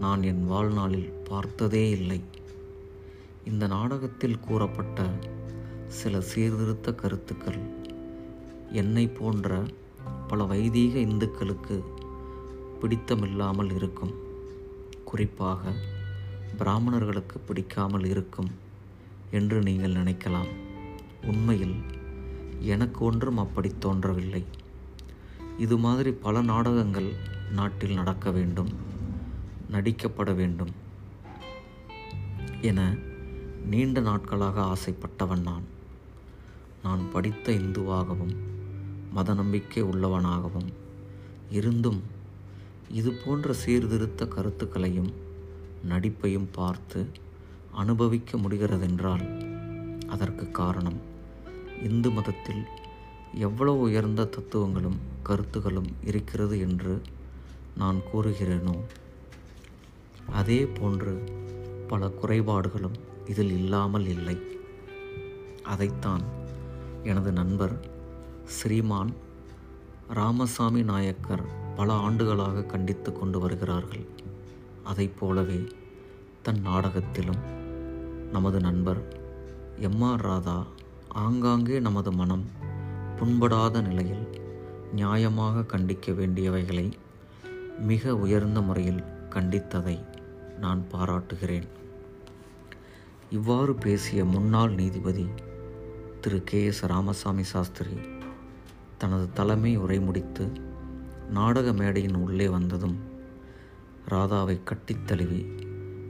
நான் 0.00 0.22
என் 0.22 0.46
வாழ்நாளில் 0.46 1.10
பார்த்ததே 1.10 1.90
இல்லை. 1.90 2.20
இந்த 3.44 3.66
நாடகத்தில் 3.66 4.40
கூறப்பட்ட 4.40 5.10
சில 5.86 6.20
சீர்திருத்த 6.20 6.92
கருத்துக்கள் 6.92 7.60
என்னை 8.72 9.08
போன்ற 9.08 9.62
பல 10.28 10.44
வைதீக 10.44 10.98
இந்துக்களுக்கு 10.98 11.84
பிடித்தமில்லாமல் 12.80 13.74
இருக்கும். 13.74 14.14
குறிப்பாக 15.04 15.72
பிராமணர்களுக்கு 16.58 17.38
பிடிக்காமல் 17.38 18.04
இருக்கும் 18.04 18.50
என்று 19.30 19.62
நீங்கள் 19.62 19.92
நினைக்கலாம். 19.92 20.48
உண்மையில் 21.24 21.76
எனக்கு 22.58 23.04
ஒன்றும் 23.04 23.36
அப்படி 23.36 23.72
தோன்றவில்லை. 23.78 24.44
இது 25.58 25.78
மாதிரி 25.78 26.12
பல 26.12 26.40
நாடகங்கள் 26.40 27.10
நாட்டில் 27.52 27.94
நடக்க 27.94 28.30
வேண்டும் 28.30 28.68
நடிக்கப்பட 29.70 30.34
வேண்டும் 30.34 30.70
என 32.60 32.96
நீண்ட 33.66 34.00
நாட்களாக 34.00 34.62
ஆசைப்பட்டவன் 34.62 35.42
நான். 35.42 35.64
நான் 36.82 37.10
படித்த 37.12 37.52
இந்துவாகவும் 37.52 38.36
மத 39.10 39.34
நம்பிக்கை 39.34 39.82
உள்ளவனாகவும் 39.82 40.72
இருந்தும் 41.50 42.02
இது 42.88 43.12
போன்ற 43.12 43.52
சீர்திருத்த 43.52 44.26
கருத்துக்களையும் 44.26 45.12
நடிப்பையும் 45.88 46.50
பார்த்து 46.52 47.10
அனுபவிக்க 47.72 48.38
முடிகிறதென்றால் 48.38 49.44
அதற்கு 50.06 50.50
காரணம் 50.50 51.00
இந்து 51.82 52.10
மதத்தில் 52.10 52.64
எவ்வளவு 53.34 53.80
உயர்ந்த 53.80 54.24
தத்துவங்களும் 54.24 54.98
கருத்துகளும் 55.22 55.88
இருக்கிறது 56.04 56.58
என்று 56.58 57.02
நான் 57.78 57.98
கூறுகிறேனோ? 58.12 58.74
அதே 60.30 60.60
போன்று 60.78 61.12
பல 61.88 62.08
குறைபாடுகளும் 62.20 62.96
இதில் 63.26 63.52
இல்லாமல் 63.52 64.06
இல்லை. 64.06 64.36
அதைத்தான் 65.62 66.24
எனது 67.02 67.32
நண்பர் 67.32 67.74
ஸ்ரீமான் 68.44 69.12
ராமசாமி 70.10 70.82
நாயக்கர் 70.82 71.44
பல 71.76 71.92
ஆண்டுகளாக 71.92 72.64
கண்டித்து 72.64 73.12
கொண்டு 73.12 73.40
வருகிறார்கள். 73.40 74.04
அதைப் 74.82 75.16
போலவே 75.20 75.60
தன் 76.42 76.60
நாடகத்திலும் 76.60 77.42
நமது 78.32 78.60
நண்பர் 78.60 79.00
எம் 79.78 80.02
ஆர் 80.02 80.20
ராதா 80.20 80.58
ஆங்காங்கே 81.24 81.76
நமது 81.80 82.12
மனம் 82.12 82.46
புண்படாத 83.18 83.80
நிலையில் 83.82 84.24
நியாயமாக 84.96 85.66
கண்டிக்க 85.66 86.12
வேண்டியவைகளை 86.12 86.86
மிக 87.80 88.16
உயர்ந்த 88.16 88.60
முறையில் 88.60 89.02
கண்டித்ததை 89.30 90.00
நான் 90.58 90.88
பாராட்டுகிறேன். 90.88 91.64
இவ்வாறு 93.30 93.74
பேசிய 93.74 94.24
முன்னாள் 94.24 94.74
நீதிபதி 94.74 95.26
திரு. 96.20 96.42
கே. 96.44 96.64
எஸ். 96.64 96.84
ராமசாமி 96.84 97.42
சாஸ்திரி 97.42 97.90
தனது 98.98 99.32
தலைமை 99.32 99.76
உரை 99.76 100.00
முடித்து 100.00 100.52
நாடக 101.30 101.72
மேடையின் 101.72 102.14
உள்ளே 102.14 102.48
வந்ததும் 102.48 102.98
ராதாவை 104.08 104.60
கட்டித் 104.64 105.06
தழுவி 105.06 105.46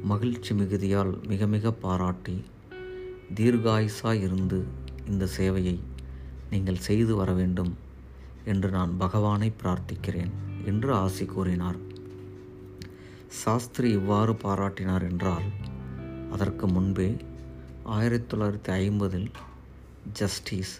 மகிழ்ச்சி 0.02 0.54
மிகுதியால் 0.54 1.26
மிக 1.26 1.46
மிக 1.46 1.72
பாராட்டி 1.72 2.44
தீர்காயுசாய் 3.34 4.20
இருந்து 4.20 4.64
இந்த 5.08 5.28
சேவையை 5.38 5.78
நீங்கள் 6.50 6.76
செய்து 6.76 7.16
வர 7.16 7.32
வேண்டும் 7.32 7.76
என்று 8.44 8.70
நான் 8.70 8.96
பகவானை 8.96 9.52
பிரார்த்திக்கிறேன். 9.62 10.47
என்று 10.68 10.90
ஆசி 10.94 11.24
கூறினார். 11.24 11.78
சாஸ்திரி 13.42 13.88
இவ்வாறு 13.90 14.32
பாராட்டினார் 14.42 15.04
என்றால் 15.10 15.48
அதற்கு 16.30 16.66
முன்பே 16.68 17.08
ஆயிரத்தி 17.96 18.28
தொள்ளாயிரத்தி 18.30 18.72
ஐம்பதில் 18.82 19.28
ஜஸ்டிஸ் 20.12 20.74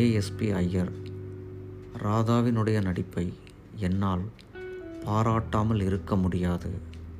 ஏஎஸ்பி 0.00 0.48
ஐயர் 0.62 0.92
ராதாவினுடைய 2.02 2.78
நடிப்பை 2.82 3.26
என்னால் 3.86 4.24
பாராட்டாமல் 5.04 5.82
இருக்க 5.88 6.16
முடியாது. 6.16 6.70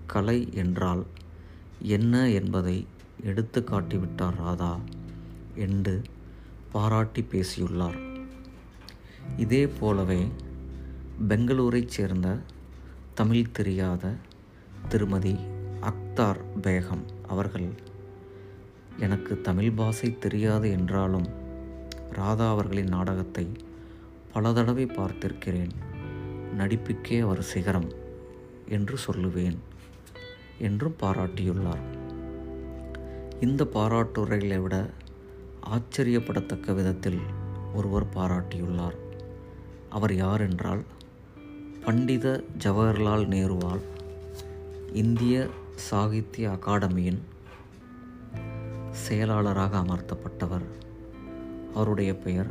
கலை 0.07 0.39
என்றால் 0.55 1.03
என்ன 1.97 2.15
என்பதை 2.39 2.77
எடுத்து 3.31 3.61
காட்டிவிட்டார் 3.71 4.37
ராதா 4.37 4.73
என்று 5.67 5.95
பாராட்டி 6.73 7.23
பேசியுள்ளார். 7.33 7.99
இதே 9.37 9.63
போலவே 9.79 10.21
பெங்களூரைச் 11.23 11.87
சேர்ந்த 11.87 12.39
தமிழ் 13.15 13.51
தெரியாத 13.53 14.15
திருமதி 14.89 15.37
அக்தார் 15.81 16.41
பேகம் 16.63 17.05
அவர்கள் 17.27 17.73
எனக்கு 18.99 19.41
தமிழ் 19.41 19.71
பாஷை 19.71 20.19
தெரியாது 20.19 20.71
என்றாலும் 20.71 21.29
ராதா 22.11 22.51
அவர்களின் 22.51 22.89
நாடகத்தை 22.89 23.53
பல 24.33 24.53
தடவை 24.53 24.87
பார்த்திருக்கிறேன். 24.87 25.71
நடிப்புக்கே 26.59 27.21
அவர் 27.21 27.43
சிகரம் 27.43 27.93
என்று 28.69 28.97
சொல்லுவேன் 29.07 29.57
என்றும் 30.59 30.97
பாராட்டியுள்ளார். 31.01 31.85
இந்த 33.41 33.65
பாராட்டுரைகளை 33.65 34.63
விட 34.63 34.91
ஆச்சரியப்படத்தக்க 35.67 36.75
விதத்தில் 36.75 37.21
ஒருவர் 37.75 38.09
பாராட்டியுள்ளார். 38.15 38.97
அவர் 39.91 40.15
யார் 40.15 40.41
என்றால் 40.41 40.85
பண்டித 41.85 42.45
ஜவஹர்லால் 42.59 43.27
நேருவால் 43.27 43.81
இந்திய 44.93 45.49
சாகித்ய 45.75 46.49
அகாடமியின் 46.49 47.19
செயலாளராக 48.91 49.79
அமர்த்தப்பட்டவர். 49.79 50.65
அவருடைய 51.75 52.17
பெயர் 52.17 52.51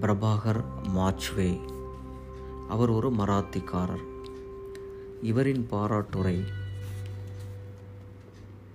பிரபாகர் 0.00 0.64
மாச்வே 0.96 1.60
அவர் 2.68 2.88
ஒரு 2.88 3.10
மராத்திக்காரர். 3.10 4.06
இவரின் 5.22 5.66
பாராட்டுரை 5.70 6.44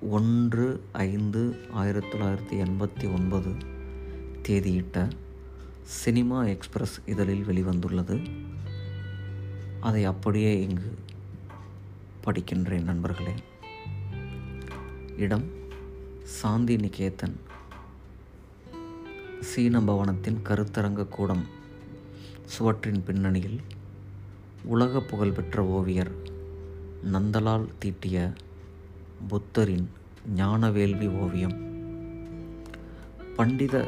ஒன்று 0.09 0.83
ஐந்து 0.91 1.55
ஆயிரத்தி 1.71 2.17
தொள்ளாயிரத்தி 2.17 2.61
எண்பத்தி 2.61 3.13
ஒன்பது 3.13 3.51
தேதியிட்ட 4.47 5.09
சினிமா 5.83 6.45
எக்ஸ்பிரஸ் 6.45 7.01
இதழில் 7.05 7.45
வெளிவந்துள்ளது. 7.47 8.49
அதை 9.81 10.05
அப்படியே 10.05 10.51
இங்கு 10.61 10.97
படிக்கின்றேன் 12.23 12.83
நண்பர்களே. 12.83 13.33
இடம் 15.17 15.45
சாந்தி 16.23 16.75
நிகேதன் 16.75 17.35
சீன 19.39 19.79
பவனத்தின் 19.79 20.39
கருத்தரங்க 20.43 21.07
கூடம் 21.07 21.45
சுவற்றின் 22.45 23.03
பின்னணியில் 23.03 23.61
உலக 24.63 25.01
புகழ்பெற்ற 25.01 25.65
ஓவியர் 25.65 26.11
நந்தலால் 27.11 27.67
தீட்டிய 27.79 28.33
புத்தரின் 29.27 29.89
ஞானவேள்வி 30.35 31.07
ஓவியம். 31.17 31.57
பண்டித 33.35 33.87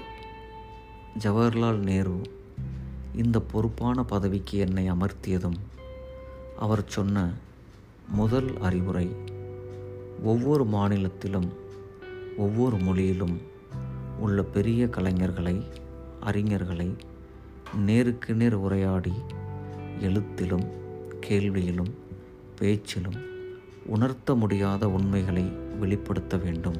ஜவஹர்லால் 1.19 1.81
நேரு 1.89 2.21
இந்த 3.15 3.39
பொறுப்பான 3.39 4.03
பதவிக்கு 4.03 4.57
என்னை 4.57 4.91
அமர்த்தியதும் 4.91 5.59
அவர் 6.57 6.83
சொன்ன 6.87 7.31
முதல் 8.07 8.57
அறிவுரை 8.57 9.15
ஒவ்வொரு 10.23 10.65
மாநிலத்திலும் 10.65 11.53
ஒவ்வொரு 12.37 12.77
மொழியிலும் 12.77 13.41
உள்ள 14.19 14.43
பெரிய 14.43 14.85
கலைஞர்களை 14.85 15.63
அறிஞர்களை 16.25 16.97
நேருக்கு 17.75 18.33
நேர் 18.33 18.53
உரையாடி 18.53 19.13
எழுத்திலும் 19.99 20.71
கேள்வியிலும் 21.19 21.91
பேச்சிலும் 22.59 23.31
உணர்த்த 23.85 24.35
முடியாத 24.35 24.89
உண்மைகளை 24.89 25.43
வெளிப்படுத்த 25.79 26.37
வேண்டும். 26.37 26.77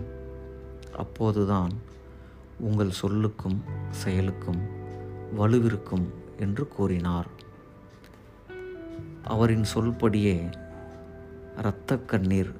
அப்போதுதான் 0.98 1.72
உங்கள் 2.60 2.92
சொல்லுக்கும் 3.02 3.58
செயலுக்கும் 3.90 4.62
வலுவிருக்கும் 5.38 6.06
என்று 6.40 6.68
கூறினார். 6.68 7.28
அவரின் 9.24 9.64
சொல்படியே 9.76 10.52
இரத்த 11.58 11.98
கண்ணீர் 11.98 12.54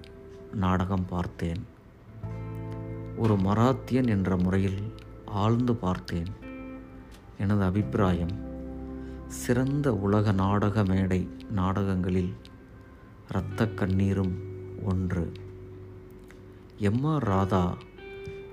நாடகம் 0.54 1.06
பார்த்தேன். 1.06 1.66
ஒரு 3.18 3.36
மராத்தியன் 3.36 4.08
என்ற 4.08 4.38
முறையில் 4.38 4.94
ஆழ்ந்து 5.26 5.76
பார்த்தேன். 5.76 6.26
எனது 7.38 7.64
அபிப்பிராயம் 7.64 8.52
சிறந்த 9.28 9.94
உலக 9.94 10.32
நாடக 10.32 10.84
மேடை 10.84 11.30
நாடகங்களில் 11.50 12.34
இரத்த 13.30 13.68
கண்ணீரும் 13.68 14.34
ஒன்று. 14.84 15.32
எம் 16.78 17.04
ஆர் 17.04 17.24
ராதா 17.24 17.78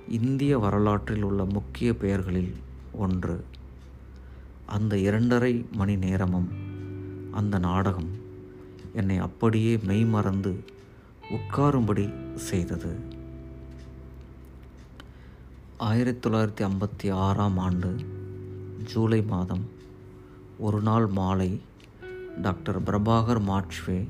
இந்திய 0.07 0.57
வரலாற்றில் 0.57 1.21
உள்ள 1.21 1.45
முக்கிய 1.45 1.95
பெயர்களில் 1.95 2.55
ஒன்று. 2.93 3.45
அந்த 4.65 4.97
இரண்டரை 4.97 5.65
மணி 5.71 5.95
நேரமும் 5.95 6.69
அந்த 7.31 7.59
நாடகம் 7.59 8.09
என்னை 8.93 9.17
அப்படியே 9.17 9.77
மெய்மறந்து 9.77 10.63
உட்காரும்படி 11.31 12.35
செய்தது. 12.35 12.95
ஆயிரத்தி 15.77 16.29
தொள்ளாயிரத்தி 16.29 16.69
ஐம்பத்தி 16.69 17.13
ஆறாம் 17.13 17.57
ஆண்டு 17.57 17.95
ஜூலை 18.83 19.21
மாதம் 19.21 19.69
ஒரு 20.57 20.81
நாள் 20.81 21.07
மாலை 21.07 21.61
டாக்டர் 22.41 22.83
பிரபாகர் 22.83 23.41
மாட்ஷ்வே 23.41 24.05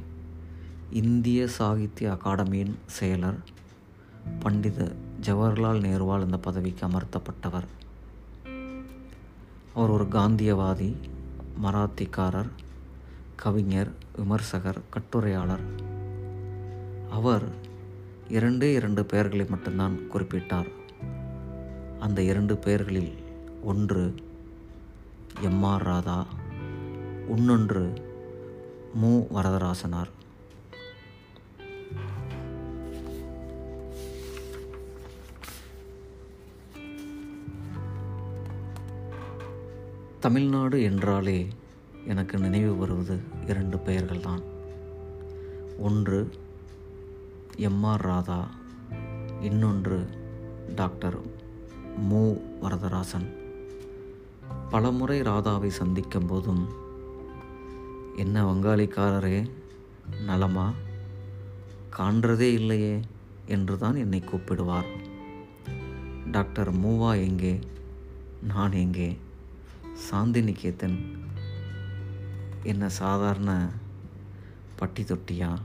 இந்திய 0.92 1.48
சாகித்ய 1.48 2.12
அகாடமியின் 2.12 2.74
செயலர் 3.00 3.38
பண்டித 4.40 4.92
ஜவஹர்லால் 5.22 5.80
நேருவால் 5.80 6.24
இந்த 6.24 6.38
பதவிக்கு 6.38 6.88
அமர்த்தப்பட்டவர். 6.88 7.68
அவர் 9.74 9.90
ஒரு 9.90 10.04
காந்தியவாதி 10.04 10.96
மராத்திக்காரர் 11.64 12.50
கவிஞர் 13.44 13.92
விமர்சகர் 14.16 14.80
கட்டுரையாளர். 14.90 15.64
அவர் 17.10 17.46
இரண்டே 18.28 18.74
இரண்டு 18.74 19.06
பெயர்களை 19.06 19.46
மட்டும்தான் 19.46 20.00
குறிப்பிட்டார். 20.14 20.70
அந்த 22.00 22.22
இரண்டு 22.22 22.58
பெயர்களில் 22.58 23.14
ஒன்று 23.64 24.16
எம் 25.42 25.64
ஆர் 25.64 25.84
ராதா 25.84 26.26
இன்னொன்று 27.30 27.94
மு 28.94 29.18
வரதராசனார். 29.18 30.12
தமிழ்நாடு 40.20 40.84
என்றாலே 40.84 41.48
எனக்கு 42.08 42.38
நினைவு 42.38 42.78
வருவது 42.78 43.20
இரண்டு 43.48 43.80
பெயர்கள் 43.80 44.20
தான் 44.20 44.42
ஒன்று 45.78 46.30
எம்ஆர் 47.58 48.02
ராதா 48.02 48.50
இன்னொன்று 49.42 50.08
டாக்டர் 50.76 51.18
மு. 51.98 52.34
வரதராசன். 52.62 53.34
பலமுறை 54.70 55.22
ராதாவை 55.22 55.68
சந்திக்கும் 55.68 56.26
போதும் 56.26 56.70
என்ன 58.16 58.54
வங்காளிக்காரரே 58.54 59.52
நலமா? 60.26 60.74
காண்றதே 61.98 62.54
இல்லையே 62.54 63.00
என்று 63.46 63.78
தான் 63.78 63.96
என்னை 63.96 64.22
கூப்பிடுவார். 64.22 64.86
டாக்டர் 66.32 66.78
மூவா 66.80 67.16
எங்கே? 67.16 67.60
நான் 68.42 68.72
எங்கே? 68.72 69.18
சாந்தி 69.94 70.42
நிகேதன் 70.42 71.16
என்ன 72.64 72.90
சாதாரண 72.90 73.70
பட்டி 74.76 75.04
தொட்டியா? 75.04 75.58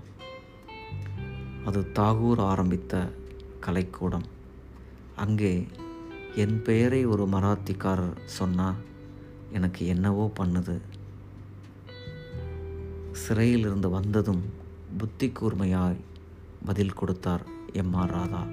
அது 1.65 1.87
தாகூர் 1.95 2.39
ஆரம்பித்த 2.39 3.13
கலைக்கூடம். 3.61 4.25
அங்கே 5.17 5.67
என் 6.35 6.63
பெயரை 6.63 7.07
ஒரு 7.07 7.25
மராத்திக்காரர் 7.25 8.17
சொன்னால் 8.25 8.75
எனக்கு 9.51 9.87
என்னவோ 9.87 10.33
பண்ணுது. 10.39 10.81
சிறையிலிருந்து 13.13 13.91
வந்ததும் 13.91 14.45
புத்தி 14.99 15.29
கூர்மையாய் 15.29 16.01
பதில் 16.65 16.93
கொடுத்தார் 16.93 17.47
எம் 17.73 17.95
ஆர் 17.95 18.11
ராதா. 18.11 18.47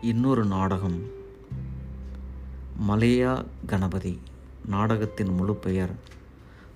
இன்னொரு 0.00 0.44
நாடகம் 0.44 1.02
மலையா 2.88 3.44
கணபதி. 3.66 4.20
நாடகத்தின் 4.66 5.34
முழு 5.34 5.54
பெயர் 5.54 5.94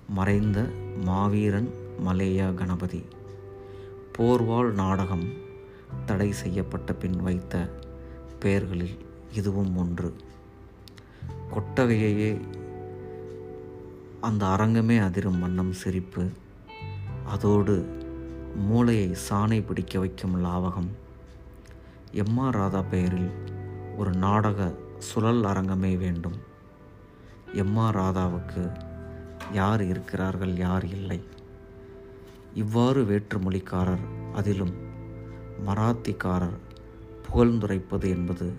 மறைந்த 0.09 0.61
மாவீரன் 1.03 1.73
மலேயா 2.07 2.53
கணபதி. 2.53 3.03
போர்வாள் 4.17 4.71
நாடகம் 4.71 5.33
தடை 6.05 6.31
செய்யப்பட்ட 6.31 6.93
பின் 6.93 7.21
வைத்த 7.21 7.69
பெயர்களில் 8.39 8.97
இதுவும் 9.33 9.77
ஒன்று. 9.77 10.15
கொட்டகையையே 11.51 12.39
அந்த 14.21 14.45
அரங்கமே 14.45 15.01
அதிரும் 15.01 15.39
வண்ணம் 15.39 15.71
சிரிப்பு. 15.71 16.29
அதோடு 17.25 17.97
மூளையை 18.55 19.15
சாணை 19.29 19.65
பிடிக்க 19.65 19.99
வைக்கும் 19.99 20.43
லாவகம். 20.45 20.89
எம் 22.11 22.37
ஆர் 22.37 22.55
ராதா 22.55 22.81
பெயரில் 22.81 23.31
ஒரு 23.97 24.11
நாடக 24.13 24.75
சுழல் 24.97 25.43
அரங்கமே 25.43 25.97
வேண்டும். 25.97 26.49
எம்ஆர் 27.53 27.95
ராதாவுக்கு 27.95 28.71
யார் 29.51 29.83
இருக்கிறார்கள் 29.83 30.57
யார் 30.57 30.85
இல்லை? 30.85 31.19
இவ்வாறு 32.53 33.03
வேற்றுமொழிக்காரர் 33.03 34.33
அதிலும் 34.33 34.73
மராத்திக்காரர் 35.65 36.57
புகழ்ந்துரைப்பது 37.27 38.09
என்பது 38.09 38.53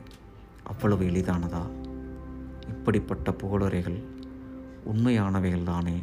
அவ்வளவு 0.62 1.04
எளிதானதா? 1.04 1.62
இப்படிப்பட்ட 2.68 3.32
புகழுரைகள் 3.32 4.04
உண்மையானவைகள்தானே 4.92 6.02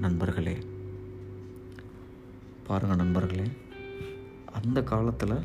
நண்பர்களே? 0.00 0.56
பாருங்கள் 2.66 2.96
நண்பர்களே 2.96 3.50
அந்த 4.52 4.82
காலத்தில் 4.82 5.42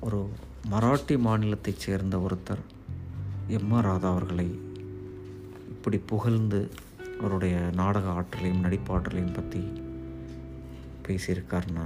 ஒரு 0.00 0.30
மராட்டி 0.70 1.18
மாநிலத்தைச் 1.18 1.76
சேர்ந்த 1.76 2.16
ஒருத்தர் 2.18 2.62
எம் 3.52 3.72
ஆர் 3.72 3.84
ராதா 3.84 4.08
அவர்களை 4.10 4.46
இப்படி 5.68 5.98
புகழ்ந்து 6.06 6.60
அவருடைய 7.20 7.54
நாடக 7.70 8.06
ஆற்றலையும் 8.10 8.62
நடிப்பாற்றலையும் 8.64 9.34
பற்றி 9.34 9.62
பேசியிருக்காருன்னா 11.06 11.84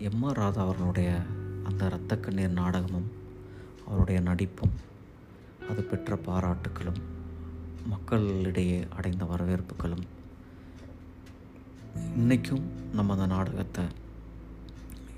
எம் 0.00 0.22
ஆர் 0.22 0.36
ராதா 0.36 0.62
அவர்களுடைய 0.62 1.10
அந்த 1.64 1.82
இரத்த 1.86 2.16
கண்ணீர் 2.16 2.52
நாடகமும் 2.52 3.08
அவருடைய 3.86 4.20
நடிப்பும் 4.20 4.74
அது 5.68 5.82
பெற்ற 5.82 6.18
பாராட்டுக்களும் 6.26 7.00
மக்களிடையே 7.86 8.80
அடைந்த 8.96 9.24
வரவேற்புகளும் 9.24 10.04
இன்றைக்கும் 12.16 12.64
நம்ம 12.92 13.12
அந்த 13.12 13.26
நாடகத்தை 13.26 13.84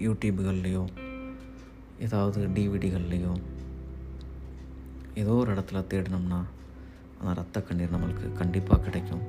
யூடியூபுகள்லேயோ 0.01 0.85
ஏதாவது 1.99 2.40
டிவிடிகள்லேயோ 2.55 3.33
ஏதோ 5.14 5.31
ஒரு 5.31 5.55
இடத்துல 5.55 5.83
தேடினோம்னா 5.90 6.42
அந்த 7.20 7.35
ரத்த 7.35 7.62
கண்ணீர் 7.62 7.92
நம்மளுக்கு 7.92 8.33
கண்டிப்பாக 8.33 8.83
கிடைக்கும். 8.83 9.20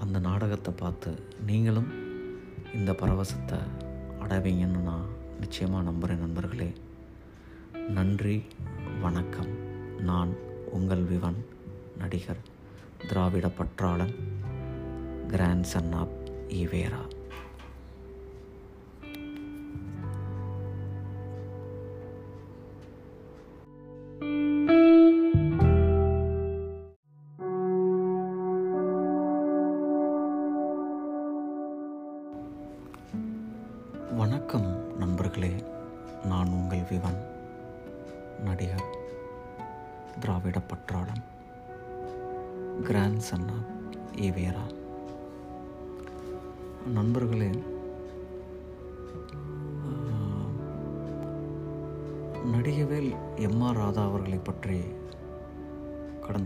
அந்த 0.00 0.18
நாடகத்தை 0.18 0.74
பார்த்து 0.76 1.22
நீங்களும் 1.46 1.88
இந்த 2.74 2.92
பரவசத்தை 2.92 3.58
அடைவீங்கன்னு 4.20 4.82
நான் 4.82 5.06
நிச்சயமாக 5.40 5.82
நம்புகிறேன் 5.82 6.22
நண்பர்களே. 6.22 6.72
நன்றி 7.88 8.44
வணக்கம். 9.00 9.52
நான் 10.00 10.34
உங்கள் 10.70 11.02
விவன் 11.02 11.44
நடிகர் 11.98 12.42
திராவிட 13.08 13.46
பற்றாளன் 13.46 14.14
கிராண்ட் 15.28 15.64
சன் 15.64 15.92
ஆப் 15.92 16.16
ஈவேரா. 16.48 17.17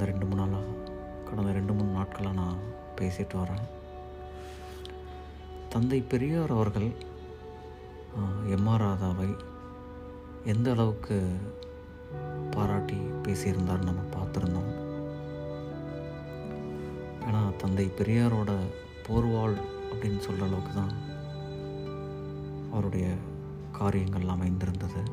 கடந்த 0.03 0.15
ரெண்டு 0.19 0.29
மூணு 0.31 0.43
நாளாக 0.43 0.71
கடந்த 1.27 1.51
ரெண்டு 1.57 1.73
மூணு 1.79 1.91
நாட்களாக 1.97 2.37
நான் 2.39 2.63
பேசிட்டு 2.99 3.35
வரேன். 3.41 3.67
தந்தை 5.73 5.99
பெரியார் 6.13 6.53
அவர்கள் 6.55 6.87
எம் 8.57 8.69
ஆர் 8.73 8.83
ராதாவை 8.85 9.29
எந்த 10.53 10.67
அளவுக்கு 10.75 11.17
பாராட்டி 12.55 12.99
பேசியிருந்தார் 13.27 13.87
நம்ம 13.89 14.03
பார்த்துருந்தோம். 14.17 14.73
ஏன்னா 17.27 17.43
தந்தை 17.63 17.87
பெரியாரோட 18.01 18.51
போர்வாள் 19.07 19.57
அப்படின்னு 19.91 20.21
சொல்கிற 20.27 20.49
அளவுக்கு 20.49 20.75
தான் 20.81 20.93
அவருடைய 22.73 23.07
காரியங்கள் 23.79 24.35
அமைந்திருந்தது. 24.37 25.05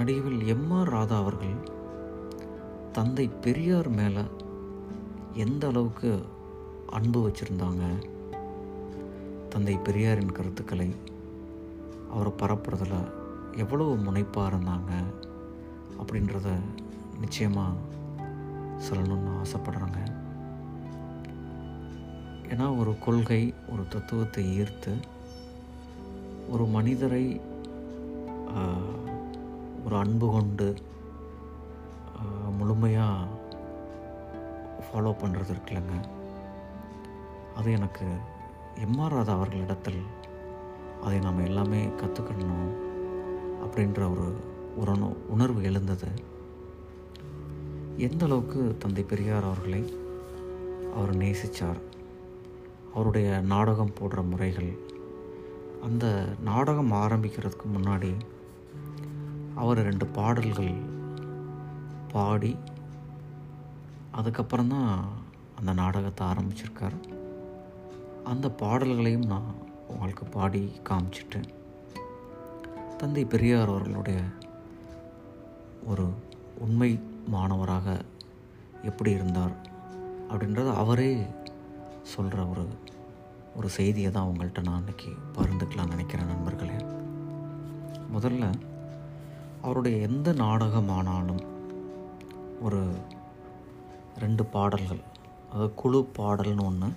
நடிகவில் 0.00 0.42
எம் 0.56 0.68
ஆர் 0.80 0.92
ராதா 0.96 1.18
அவர்கள் 1.24 1.56
தந்தை 2.96 3.28
பெரியார் 3.28 3.88
மேலே 3.88 4.22
எந்த 5.34 5.66
அளவுக்கு 5.68 6.10
அன்பு 6.86 7.18
வச்சுருந்தாங்க? 7.28 7.84
தந்தை 9.48 9.74
பெரியாரின் 9.76 10.32
கருத்துக்களை 10.32 10.88
அவரை 12.10 12.32
பரப்புறதில் 12.32 13.12
எவ்வளவு 13.56 13.96
முனைப்பாக 13.96 14.56
இருந்தாங்க 14.56 14.92
அப்படின்றத 16.00 16.50
நிச்சயமாக 17.20 17.80
சொல்லணும்னு 18.86 19.32
ஆசைப்படுறாங்க. 19.42 20.00
ஏன்னா 22.52 22.78
ஒரு 22.78 22.94
கொள்கை 22.98 23.42
ஒரு 23.72 23.82
தத்துவத்தை 23.88 24.60
ஈர்த்து 24.60 24.94
ஒரு 26.50 26.64
மனிதரை 26.66 27.26
ஒரு 29.84 29.96
அன்பு 29.96 30.26
கொண்டு 30.30 30.74
முழுமையாக 32.62 33.30
ஃபாலோ 34.84 35.12
பண்ணுறது 35.22 35.52
இருக்குல்லங்க. 35.52 35.94
அது 37.58 37.68
எனக்கு 37.78 38.06
எம்ஆர் 38.84 39.14
ராதா 39.14 39.32
அவர்களிடத்தில் 39.32 40.02
அதை 41.04 41.18
நாம் 41.18 41.46
எல்லாமே 41.46 41.80
கற்றுக்கணும் 42.00 42.68
அப்படின்ற 43.64 44.02
ஒரு 44.12 44.26
ஒரு 44.80 44.92
உணர்வு 45.28 45.60
எழுந்தது. 45.62 46.10
எந்த 48.06 48.22
அளவுக்கு 48.24 48.60
தந்தை 48.78 49.02
பெரியார் 49.02 49.48
அவர்களை 49.48 49.82
அவர் 50.96 51.12
நேசித்தார் 51.16 51.80
அவருடைய 52.94 53.28
நாடகம் 53.52 53.96
போடுற 53.98 54.22
முறைகள் 54.30 54.72
அந்த 55.86 56.06
நாடகம் 56.44 56.92
ஆரம்பிக்கிறதுக்கு 56.92 57.68
முன்னாடி 57.76 58.12
அவர் 59.54 59.80
ரெண்டு 59.88 60.06
பாடல்கள் 60.18 60.74
பாடி 62.12 62.56
அதுக்கப்புறம் 64.10 64.68
தான் 64.68 65.08
அந்த 65.58 65.72
நாடகத்தை 65.72 66.26
ஆரம்பிச்சிருக்கார். 66.26 66.96
அந்த 68.24 68.50
பாடல்களையும் 68.50 69.26
நான் 69.26 69.54
உங்களுக்கு 69.88 70.24
பாடி 70.24 70.72
காமிச்சிட்டேன். 70.88 71.48
தந்தை 72.98 73.24
பெரியார் 73.24 73.68
அவர்களுடைய 73.68 74.20
ஒரு 75.86 76.06
உண்மை 76.58 77.00
மாணவராக 77.26 78.00
எப்படி 78.82 79.10
இருந்தார் 79.10 79.54
அப்படின்றத 80.30 80.74
அவரே 80.74 81.26
சொல்கிற 82.02 82.46
ஒரு 82.46 82.66
ஒரு 83.56 83.68
செய்தியை 83.68 84.10
தான் 84.10 84.28
உங்கள்கிட்ட 84.28 84.62
நான் 84.62 84.82
இன்றைக்கி 84.82 85.10
பருந்துக்கலாம் 85.34 85.88
நினைக்கிறேன் 85.88 86.26
நண்பர்களே. 86.26 86.76
முதல்ல 88.14 88.52
அவருடைய 89.62 89.96
எந்த 90.06 90.32
நாடகமானாலும் 90.32 91.42
ஒரு 92.66 92.80
ரெண்டு 94.22 94.42
பாடல்கள். 94.54 95.02
அதாவது 95.50 95.74
குழு 95.80 96.00
பாடல்னு 96.18 96.64
ஒன்று 96.70 96.88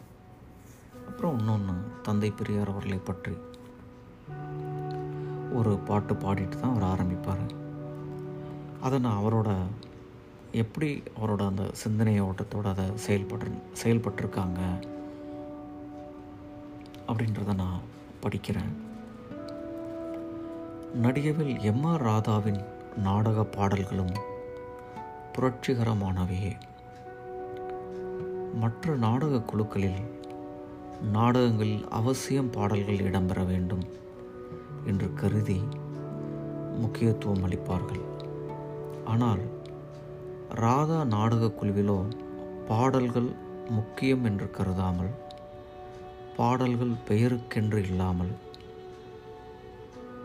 அப்புறம் 1.07 1.37
இன்னொன்று 1.39 1.75
தந்தை 2.07 2.29
பெரியார் 2.31 2.71
அவர்களை 2.73 2.99
பற்றி 3.09 3.33
ஒரு 5.59 5.71
பாட்டு 5.87 6.13
பாடிட்டு 6.23 6.57
தான் 6.61 6.73
அவர் 6.73 6.89
ஆரம்பிப்பார். 6.93 7.43
அதை 8.85 8.97
நான் 9.05 9.19
அவரோட 9.21 9.49
எப்படி 10.63 10.89
அவரோட 11.17 11.41
அந்த 11.51 11.63
சிந்தனை 11.83 12.15
ஓட்டத்தோடு 12.27 12.69
அதை 12.73 12.85
செயல்பட்டு 13.05 13.63
செயல்பட்டிருக்காங்க 13.83 14.61
அப்படின்றத 17.09 17.55
நான் 17.63 17.81
படிக்கிறேன். 18.23 18.71
நடிகவில் 21.05 21.53
எம் 21.71 21.83
ஆர் 21.91 22.05
ராதாவின் 22.09 22.61
நாடக 23.07 23.39
பாடல்களும் 23.57 24.15
புரட்சிகரமானவையே. 25.37 26.55
மற்ற 28.53 28.95
நாடக 28.95 29.41
குழுக்களில் 29.41 30.23
நாடகங்களில் 31.01 31.87
அவசியம் 31.89 32.49
பாடல்கள் 32.49 32.97
இடம்பெற 32.97 33.45
வேண்டும் 33.45 33.83
என்று 34.85 35.13
கருதி 35.13 35.61
முக்கியத்துவம் 36.75 37.49
அளிப்பார்கள். 37.49 38.01
ஆனால் 39.05 39.39
ராதா 40.49 41.03
நாடகக் 41.03 41.63
குழுவிலோ 41.63 42.05
பாடல்கள் 42.67 43.29
முக்கியம் 43.69 44.23
என்று 44.23 44.51
கருதாமல் 44.51 45.09
பாடல்கள் 46.37 46.93
பெயருக்கென்று 47.07 47.75
இல்லாமல் 47.75 48.31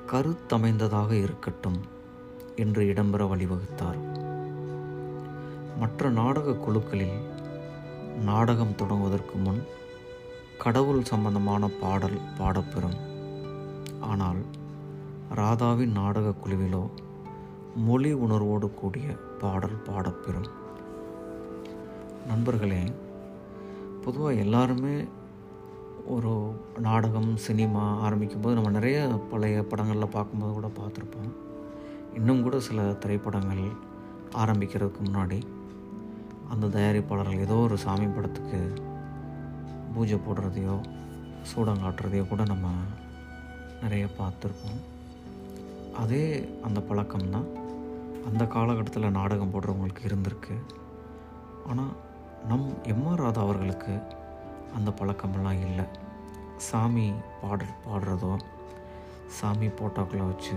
கருத்தமைந்ததாக 0.07 1.13
இருக்கட்டும் 1.13 1.81
என்று 2.57 2.83
இடம்பெற 2.85 3.27
வழிவகுத்தார். 3.27 4.10
மற்ற 5.81 6.09
நாடக 6.11 6.55
குழுக்களில் 6.65 7.19
நாடகம் 8.25 8.79
தொடங்குவதற்கு 8.79 9.37
முன் 9.45 9.61
கடவுள் 10.63 11.03
சம்பந்தமான 11.11 11.69
பாடல் 11.83 12.17
பாடப்பெறும். 12.39 12.99
ஆனால் 14.11 14.41
ராதாவின் 15.41 15.97
நாடக 15.99 16.35
குழுவிலோ 16.43 16.83
மொழி 17.87 18.11
உணர்வோடு 18.25 18.69
கூடிய 18.81 19.07
பாடல் 19.43 19.79
பாடப்பெறும். 19.89 20.51
நண்பர்களே 22.27 22.83
பொதுவாக 24.05 24.43
எல்லாருமே 24.45 24.97
ஒரு 26.07 26.33
நாடகம் 26.81 27.31
சினிமா 27.47 27.85
ஆரம்பிக்கும்போது 28.07 28.59
நம்ம 28.59 28.71
நிறைய 28.71 28.99
பழைய 29.31 29.63
படங்களில் 29.63 30.15
பார்க்கும்போது 30.17 30.53
கூட 30.53 30.71
பார்த்துருப்போம். 30.81 31.33
இன்னும் 32.15 32.43
கூட 32.43 32.59
சில 32.69 32.83
திரைப்படங்கள் 33.03 33.65
ஆரம்பிக்கிறதுக்கு 34.43 35.01
முன்னாடி 35.03 35.41
அந்த 36.53 36.71
தயாரிப்பாளர்கள் 36.77 37.45
ஏதோ 37.47 37.57
ஒரு 37.67 37.77
சாமி 37.85 38.07
படத்துக்கு 38.07 38.61
பூஜை 39.95 40.19
போடுறதையோ 40.27 40.77
சூடம் 41.51 41.83
காட்டுறதையோ 41.85 42.25
கூட 42.29 42.43
நம்ம 42.53 42.69
நிறைய 43.83 44.07
பார்த்துருப்போம். 44.19 44.81
அதே 46.03 46.25
அந்த 46.67 46.79
பழக்கம்தான். 46.89 47.49
அந்த 48.29 48.43
காலகட்டத்தில் 48.55 49.17
நாடகம் 49.19 49.53
போடுறவங்களுக்கு 49.55 50.03
இருந்திருக்கு. 50.09 50.57
ஆனால் 51.71 51.95
நம் 52.51 52.69
எம்ஆர் 52.95 53.23
ராதா 53.25 53.41
அவர்களுக்கு 53.47 53.95
அந்த 54.77 54.91
பழக்கமெல்லாம் 55.01 55.63
இல்லை. 55.69 55.87
சாமி 56.69 57.07
பாடு 57.41 57.67
பாடுறதோ 57.87 58.33
சாமி 59.39 59.69
போட்டோக்களை 59.81 60.25
வச்சு 60.31 60.57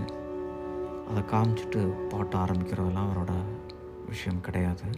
அதை 1.08 1.22
காமிச்சிட்டு 1.32 1.80
பாட்ட 2.12 2.32
ஆரம்பிக்கிறதெல்லாம் 2.44 3.08
அவரோட 3.08 3.32
விஷயம் 4.12 4.44
கிடையாது. 4.46 4.88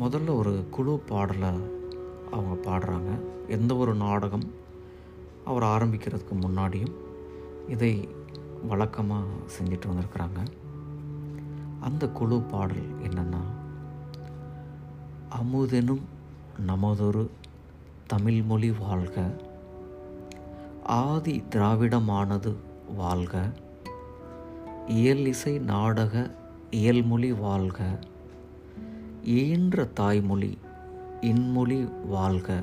முதல்ல 0.00 0.36
ஒரு 0.36 0.66
குழு 0.70 0.98
பாடலை 0.98 1.48
அவங்க 2.30 2.70
பாடுறாங்க. 2.70 3.20
எந்த 3.48 3.76
ஒரு 3.76 3.94
நாடகம் 3.94 4.52
அவர் 5.44 5.62
ஆரம்பிக்கிறதுக்கு 5.62 6.34
முன்னாடியும் 6.40 6.94
இதை 7.68 8.08
வழக்கமாக 8.68 9.26
செஞ்சுட்டு 9.58 9.86
வந்திருக்கிறாங்க. 9.86 10.46
அந்த 11.80 12.08
குழு 12.08 12.40
பாடல் 12.40 13.02
என்னென்னா 13.02 13.40
அமுதெனும் 15.42 16.00
நமதொரு 16.66 17.30
தமிழ்மொழி 18.06 18.70
வாழ்க 18.70 19.36
ஆதி 20.84 21.42
திராவிடமானது 21.50 22.54
வாழ்க 22.96 23.52
இயல் 24.86 25.26
இசை 25.26 25.58
நாடக 25.58 26.34
இயல்மொழி 26.70 27.32
வாழ்க 27.32 27.98
ஈன்ற 29.24 29.84
தாய்மொழி 29.84 30.58
இன்மொழி 31.20 31.88
வாழ்க. 32.06 32.62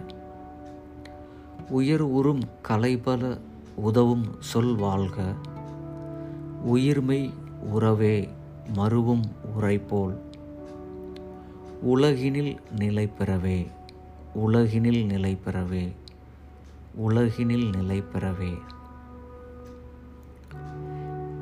உயர் 1.69 2.01
உறும் 2.01 2.41
கலைபல 2.67 3.37
உதவும் 3.75 4.35
சொல் 4.39 4.75
வாழ்க. 4.75 5.33
உயிர்மை 6.73 7.31
உறவே 7.61 8.29
மருவும் 8.75 9.21
உரைபோல். 9.61 10.17
உலகினில் 11.81 12.57
நிலை 12.77 13.11
பெறவே 13.19 13.67
உலகினில் 14.33 15.05
நிலை 15.05 15.37
பெறவே 15.45 15.91
உலகினில் 16.93 17.69
நிலை 17.69 18.03
பெறவே. 18.13 18.57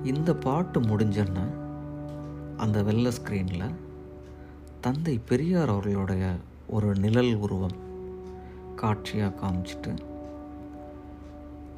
இந்த 0.03 0.35
பாட்டு 0.35 0.79
முடிஞ்சோன்னா 0.79 1.47
அந்த 2.57 2.83
வெள்ளை 2.83 3.11
ஸ்க்ரீனில் 3.11 3.85
தந்தை 4.81 5.19
பெரியார் 5.29 5.69
அவர்களுடைய 5.69 6.25
ஒரு 6.67 6.95
நிழல் 6.95 7.33
உருவம் 7.35 7.77
காட்சியாக 8.75 9.33
காமிச்சிட்டு 9.41 9.91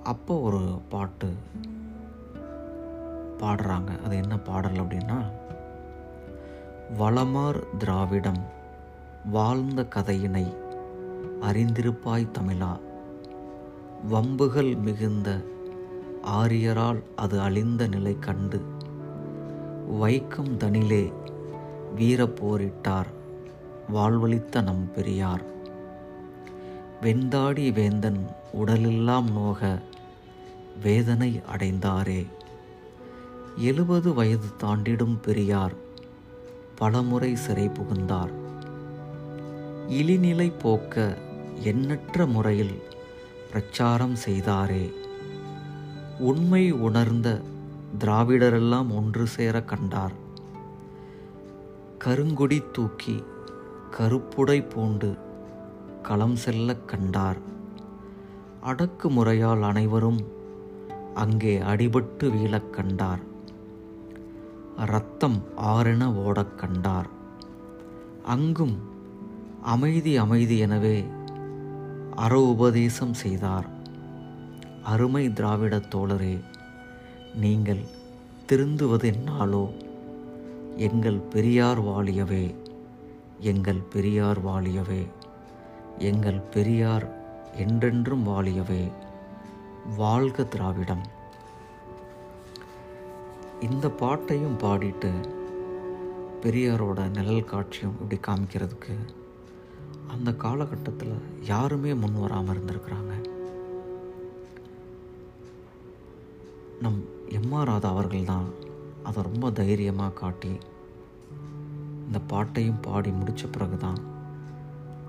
அப்போ 0.04 0.36
ஒரு 0.40 0.80
பாட்டு 0.90 1.30
பாடுறாங்க. 3.40 4.02
அது 4.02 4.16
என்ன 4.16 4.38
பாடல் 4.40 4.80
அப்படின்னா 4.80 5.20
வளமார் 6.98 7.78
திராவிடம் 7.78 8.42
வாழ்ந்த 9.32 9.82
கதையினை 9.96 10.46
அறிந்திருப்பாய் 11.42 12.34
தமிழா. 12.40 12.80
வம்புகள் 14.10 14.78
மிகுந்த 14.78 15.30
ஆரியரால் 16.22 17.04
அது 17.16 17.40
அழிந்த 17.42 17.88
நிலை 17.88 18.20
கண்டு 18.20 18.62
வைக்கம் 20.02 20.58
தனிலே 20.58 21.14
வீரப்போரிட்டார். 21.98 23.10
வாழ்வழித்த 23.94 24.64
நம் 24.64 24.92
பெரியார். 24.96 25.42
வெண்தாடி 27.02 27.74
வேந்தன் 27.74 28.28
உடலெல்லாம் 28.52 29.32
நோக 29.32 29.80
வேதனை 30.84 31.42
அடைந்தாரே. 31.56 32.26
எழுபது 33.58 34.14
வயது 34.14 34.48
தாண்டிடும் 34.64 35.18
பெரியார் 35.22 35.74
பலமுறை 36.76 37.36
சிறை 37.36 37.70
புகுந்தார். 37.70 38.32
இழிநிலை 39.90 40.52
போக்க 40.62 41.18
எண்ணற்ற 41.64 42.26
முறையில் 42.26 42.84
பிரச்சாரம் 43.48 44.16
செய்தாரே. 44.16 44.94
உண்மை 46.20 46.72
உணர்ந்த 46.72 47.42
திராவிடரெல்லாம் 48.00 48.96
ஒன்று 48.96 49.28
சேர 49.28 49.62
கண்டார். 49.62 50.28
கருங்குடி 52.06 52.64
தூக்கி 52.72 53.24
கருப்புடை 53.98 54.70
பூண்டு 54.70 55.18
களம் 56.02 56.36
செல்ல 56.36 56.76
கண்டார். 56.76 57.38
அடக்குமுறையால் 58.66 59.62
அனைவரும் 59.62 60.28
அங்கே 61.14 61.60
அடிபட்டு 61.60 62.30
வீழக் 62.30 62.74
கண்டார். 62.74 63.20
ரத்தம் 64.86 65.44
ஆறென 65.58 66.14
ஓடக் 66.14 66.58
கண்டார். 66.58 67.10
அங்கும் 68.24 68.78
அமைதி 69.62 70.18
அமைதி 70.18 70.58
எனவே 70.58 71.06
அற 72.16 72.40
உபதேசம் 72.40 73.14
செய்தார். 73.14 73.66
அருமை 74.84 75.34
திராவிட 75.34 75.78
தோழரே 75.78 76.40
நீங்கள் 77.36 77.84
திருந்துவது 78.48 79.14
என்னாலோ 79.14 79.88
எங்கள் 80.86 81.18
பெரியார் 81.18 81.80
வாழியவே 81.84 82.56
எங்கள் 83.52 83.82
பெரியார் 83.94 84.40
வாழியவே 84.46 85.00
எங்கள் 85.98 86.40
பெரியார் 86.54 87.06
என்றென்றும் 87.56 88.24
வாழியவே 88.28 88.92
வாழ்க 89.98 90.44
திராவிடம். 90.44 91.04
இந்த 93.60 93.90
பாட்டையும் 93.90 94.58
பாடிட்டு 94.58 95.12
பெரியாரோட 96.44 97.10
நிழல் 97.10 97.50
காட்சியும் 97.52 97.98
இப்படி 98.02 98.20
காமிக்கிறதுக்கு 98.28 98.96
அந்த 100.08 100.32
காலகட்டத்தில் 100.46 101.16
யாருமே 101.42 101.94
முன் 101.94 102.20
வராமல் 102.20 102.56
இருந்திருக்கிறாங்க. 102.56 103.14
நம் 106.82 107.00
எம்ஆர் 107.30 107.70
ராதா 107.72 107.90
அவர்கள் 107.90 108.32
தான் 108.34 108.50
அதை 109.04 109.20
ரொம்ப 109.24 109.52
தைரியமாக 109.52 110.14
காட்டி 110.14 110.52
இந்த 112.10 112.20
பாட்டையும் 112.28 112.80
பாடி 112.82 113.10
முடித்த 113.12 113.48
பிறகு 113.48 113.78
தான் 113.78 114.00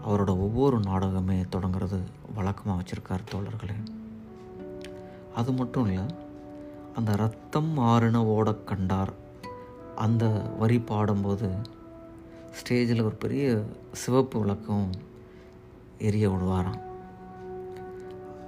அவரோட 0.06 0.30
ஒவ்வொரு 0.46 0.80
நாடகமே 0.80 1.36
தொடங்குறது 1.54 1.98
வழக்கமாக 2.34 2.76
வச்சுருக்கார் 2.80 3.30
தோழர்களே. 3.30 3.76
அது 5.34 5.52
மட்டும் 5.52 5.86
இல்லை 5.86 6.04
அந்த 6.94 7.16
ரத்தம் 7.16 7.72
ஆறுன 7.78 8.22
ஓட 8.34 8.52
கண்டார். 8.52 9.12
அந்த 9.96 10.24
வரி 10.58 10.78
பாடும்போது 10.80 11.48
ஸ்டேஜில் 12.58 13.04
ஒரு 13.04 13.14
பெரிய 13.14 13.64
சிவப்பு 14.02 14.38
விளக்கம் 14.40 14.90
எரிய 15.98 16.28
விடுவாராம். 16.28 16.80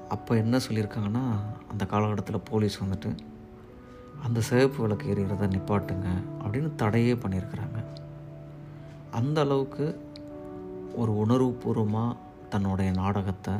அப்போ 0.09 0.37
என்ன 0.37 0.61
சொல்லியிருக்காங்கன்னா 0.69 1.25
அந்த 1.71 1.87
காலகட்டத்தில் 1.87 2.47
போலீஸ் 2.51 2.83
வந்துட்டு 2.85 3.13
அந்த 4.23 4.41
சிவப்பு 4.41 4.81
விளக்கு 4.83 5.07
எரியறதை 5.15 5.49
நிப்பாட்டுங்க 5.57 6.09
அப்படின்னு 6.43 6.71
தடையே 6.75 7.15
பண்ணியிருக்கிறாங்க. 7.15 7.81
அந்த 9.19 9.39
அளவுக்கு 9.45 9.87
ஒரு 11.01 11.13
உணர்வுபூர்வமாக 11.25 12.17
தன்னுடைய 12.53 12.91
நாடகத்தை 13.01 13.55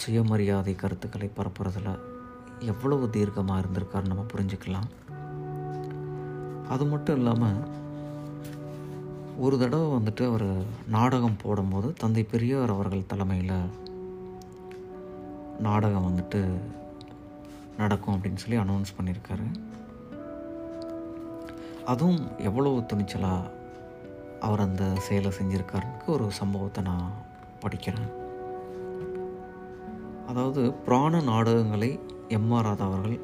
சுயமரியாதை 0.00 0.74
கருத்துக்களை 0.74 1.28
பரப்புறதில் 1.38 1.90
எவ்வளவு 2.72 3.06
தீர்க்கமாக 3.16 3.62
இருந்திருக்காருன்னு 3.62 4.12
நம்ம 4.12 4.26
புரிஞ்சுக்கலாம். 4.32 4.88
அது 6.68 6.84
மட்டும் 6.92 7.16
இல்லாமல் 7.16 7.58
ஒரு 9.44 9.56
தடவை 9.58 9.88
வந்துட்டு 9.96 10.24
அவர் 10.30 10.48
நாடகம் 10.96 11.40
போடும்போது 11.42 11.88
தந்தை 12.02 12.24
பெரியார் 12.24 12.74
அவர்கள் 12.76 13.10
தலைமையில் 13.12 13.58
நாடகம் 15.66 16.08
வந்துட்டு 16.08 16.40
நடக்கும் 17.76 18.14
அப்படின்னு 18.16 18.42
சொல்லி 18.44 18.58
அனௌன்ஸ் 18.64 18.96
பண்ணியிருக்காரு. 18.98 19.46
அதுவும் 21.92 22.22
எவ்வளவு 22.48 22.78
துணிச்சலாக 22.92 23.54
அவர் 24.40 24.60
அந்த 24.60 24.94
செயலை 24.96 25.30
செஞ்சுருக்காருக்கு 25.30 26.06
ஒரு 26.06 26.30
சம்பவத்தை 26.30 26.84
நான் 26.84 27.12
படிக்கிறேன். 27.62 28.10
அதாவது 30.26 30.72
புராண 30.72 31.20
நாடகங்களை 31.20 32.00
எம்ஆர் 32.28 32.64
ராதா 32.64 32.84
அவர்கள் 32.84 33.18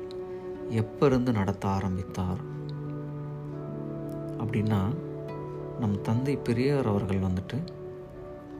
எப்போ 0.71 1.07
இருந்து 1.07 1.33
நடத்த 1.33 1.69
ஆரம்பித்தார் 1.69 2.41
அப்படின்னா 4.39 4.81
நம் 5.81 6.01
தந்தை 6.01 6.37
பெரியார் 6.37 6.87
அவர்கள் 6.87 7.19
வந்துட்டு 7.19 7.59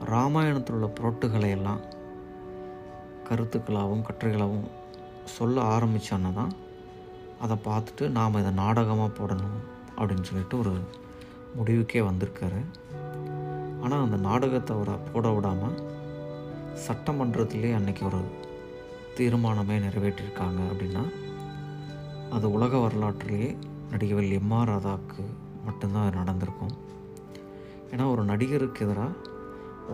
ராமாயணத்தில் 0.05 0.75
உள்ள 0.75 0.87
புரோட்டுகளை 0.87 1.51
எல்லாம் 1.51 1.83
கருத்துக்களாகவும் 3.29 4.07
கட்டுரைகளாகவும் 4.07 4.71
சொல்ல 5.25 5.63
ஆரம்பித்தோன்னா 5.63 6.33
தான் 6.33 6.53
அதை 7.41 7.57
பார்த்துட்டு 7.65 8.09
நாம் 8.09 8.39
இதை 8.39 8.51
நாடகமாக 8.53 9.11
போடணும் 9.19 9.59
அப்படின்னு 9.97 10.23
சொல்லிட்டு 10.23 10.59
ஒரு 10.59 10.75
முடிவுக்கே 11.57 12.01
வந்திருக்காரு. 12.09 12.61
ஆனால் 13.85 14.05
அந்த 14.05 14.17
நாடகத்தை 14.29 14.77
அவரை 14.77 14.95
போட 15.09 15.31
விடாமல் 15.31 15.79
சட்டமன்றத்திலே 16.87 17.71
அன்னைக்கு 17.79 18.05
ஒரு 18.07 18.21
தீர்மானமே 19.17 19.77
நிறைவேற்றியிருக்காங்க 19.87 20.61
அப்படின்னா 20.71 21.05
அது 22.37 22.47
உலக 22.53 22.77
வரலாற்றிலேயே 22.79 23.49
எம் 23.93 24.31
எம்ஆர் 24.41 24.71
ராதாவுக்கு 24.73 25.23
மட்டும்தான் 25.67 26.07
அது 26.07 26.21
நடந்திருக்கும். 26.21 26.75
ஏன்னா 27.93 28.05
ஒரு 28.13 28.23
நடிகருக்கு 28.25 28.85
எதிராக 28.87 29.31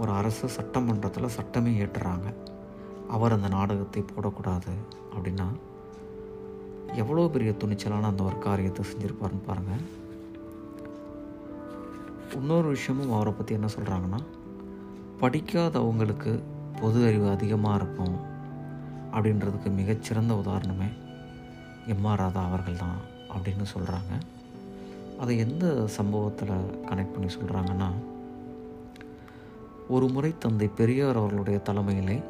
ஒரு 0.00 0.10
அரசு 0.10 0.48
சட்டமன்றத்தில் 0.48 1.34
சட்டமே 1.36 1.72
ஏற்றுறாங்க 1.84 2.28
அவர் 3.14 3.34
அந்த 3.36 3.48
நாடகத்தை 3.48 4.02
போடக்கூடாது 4.04 4.72
அப்படின்னா 5.14 5.46
எவ்வளோ 7.02 7.24
பெரிய 7.34 7.52
துணிச்சலான 7.62 8.08
அந்த 8.12 8.22
ஒரு 8.22 8.38
காரியத்தை 8.38 8.84
செஞ்சுருப்பாருன்னு 8.90 9.48
பாருங்கள் 9.48 9.84
இன்னொரு 12.38 12.68
விஷயமும் 12.68 13.14
அவரை 13.14 13.32
பற்றி 13.32 13.54
என்ன 13.54 13.66
சொல்கிறாங்கன்னா 13.66 14.22
படிக்காதவங்களுக்கு 15.20 16.42
பொது 16.80 17.06
அறிவு 17.06 17.28
அதிகமாக 17.28 17.76
இருக்கும் 17.76 18.16
அப்படின்றதுக்கு 19.12 19.70
மிகச்சிறந்த 19.70 20.34
உதாரணமே 20.34 20.88
எம்ஆர் 21.86 22.16
ராதா 22.16 22.44
அவர்கள் 22.44 22.76
தான் 22.76 22.98
அப்படின்னு 23.28 23.64
சொல்கிறாங்க 23.74 24.20
அதை 25.18 25.38
எந்த 25.38 25.86
சம்பவத்தில் 25.86 26.48
கனெக்ட் 26.86 27.12
பண்ணி 27.12 27.34
சொல்கிறாங்கன்னா 27.34 27.90
ஒரு 29.88 30.08
முறை 30.08 30.34
தந்தை 30.38 30.68
பெரியார் 30.68 31.16
அவர்களுடைய 31.16 31.60
தலைமையிலே 31.64 32.22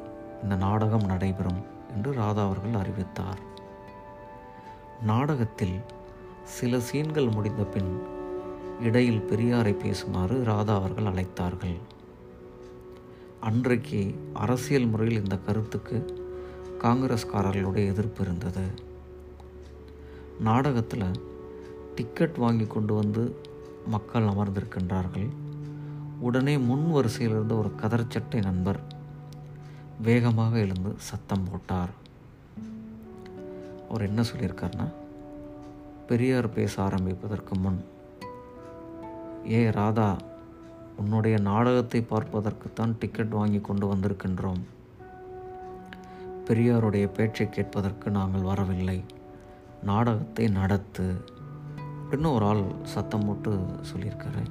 இந்த 0.42 0.56
நாடகம் 0.56 1.04
நடைபெறும் 1.04 1.62
என்று 1.94 2.12
ராதா 2.12 2.44
அவர்கள் 2.44 2.80
அறிவித்தார். 2.80 3.38
நாடகத்தில் 5.02 5.80
சில 6.44 6.78
சீன்கள் 6.78 7.32
முடிந்த 7.32 7.64
பின் 7.64 8.02
இடையில் 8.82 9.24
பெரியாரை 9.30 9.72
பேசுமாறு 9.74 10.42
ராதா 10.42 10.74
அவர்கள் 10.74 11.04
அழைத்தார்கள். 11.04 11.78
அன்றைக்கு 13.40 14.14
அரசியல் 14.34 14.86
முறையில் 14.86 15.22
இந்த 15.22 15.38
கருத்துக்கு 15.38 16.16
காங்கிரஸ்காரர்களுடைய 16.82 17.86
எதிர்ப்பு 17.86 18.24
இருந்தது. 18.24 18.66
நாடகத்தில் 20.40 21.10
டிக்கெட் 21.94 22.36
வாங்கி 22.36 22.66
கொண்டு 22.66 22.94
வந்து 22.94 23.36
மக்கள் 23.86 24.22
அமர்ந்திருக்கின்றார்கள். 24.22 25.28
உடனே 26.20 26.58
முன் 26.58 26.90
வரிசையில் 26.90 27.34
இருந்த 27.34 27.54
ஒரு 27.54 27.70
கதர்ச்சட்டை 27.82 28.42
நண்பர் 28.42 28.80
வேகமாக 30.02 30.58
எழுந்து 30.58 30.94
சத்தம் 30.96 31.48
போட்டார். 31.50 31.90
அவர் 33.88 34.06
என்ன 34.06 34.22
சொல்லியிருக்காருன்னா 34.22 34.88
பெரியார் 36.06 36.52
பேச 36.52 36.82
ஆரம்பிப்பதற்கு 36.82 37.54
முன் 37.54 37.84
ஏ 39.46 39.70
ராதா 39.70 40.16
உன்னுடைய 40.96 41.38
நாடகத்தை 41.38 42.06
பார்ப்பதற்குத்தான் 42.10 42.96
டிக்கெட் 42.98 43.28
வாங்கி 43.28 43.60
கொண்டு 43.60 43.94
வந்திருக்கின்றோம். 43.94 44.60
பெரியாருடைய 46.44 47.06
பேச்சை 47.06 47.48
கேட்பதற்கு 47.48 48.10
நாங்கள் 48.10 48.40
வரவில்லை. 48.40 49.04
நாடகத்தை 49.82 50.48
நடத்து. 50.48 51.24
அப்படின்னு 51.76 52.34
ஒரு 52.34 52.46
ஆள் 52.46 52.62
சத்தம் 52.82 53.26
போட்டு 53.26 53.66
சொல்லியிருக்காரு. 53.92 54.42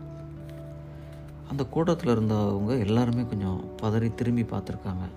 அந்த 1.49 1.65
கூட்டத்தில் 1.65 2.19
இருந்தவங்க 2.19 2.79
எல்லாருமே 2.79 3.25
கொஞ்சம் 3.25 3.63
பதறி 3.81 4.15
திரும்பி 4.15 4.41
பார்த்துருக்காங்க. 4.41 5.09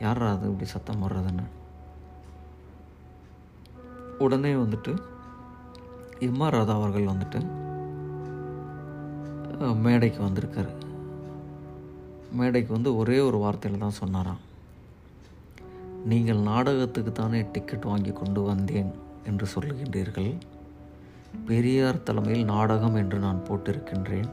யார் 0.00 0.22
அது 0.22 0.46
இப்படி 0.46 0.68
சத்தம் 0.68 1.02
போடுறதுன்னு? 1.02 1.44
உடனே 4.18 4.52
வந்துட்டு 4.52 4.98
எம்ஆர் 6.20 6.50
ராதா 6.50 6.74
அவர்கள் 6.74 7.04
வந்துட்டு 7.04 7.66
மேடைக்கு 9.58 10.22
வந்திருக்காரு. 10.22 10.72
மேடைக்கு 12.32 12.72
வந்து 12.72 12.96
ஒரே 12.96 13.18
ஒரு 13.18 13.38
வார்த்தையில் 13.38 13.78
தான் 13.78 14.00
சொன்னாராம். 14.02 14.38
நீங்கள் 16.04 16.36
நாடகத்துக்கு 16.36 17.12
தானே 17.12 17.46
டிக்கெட் 17.52 17.84
வாங்கி 17.84 18.10
கொண்டு 18.10 18.42
வந்தேன் 18.42 18.90
என்று 19.24 19.46
சொல்லுகின்றீர்கள். 19.54 20.36
பெரியார் 21.46 22.02
தலைமையில் 22.02 22.44
நாடகம் 22.44 22.94
என்று 22.94 23.18
நான் 23.18 23.44
போட்டிருக்கின்றேன். 23.48 24.28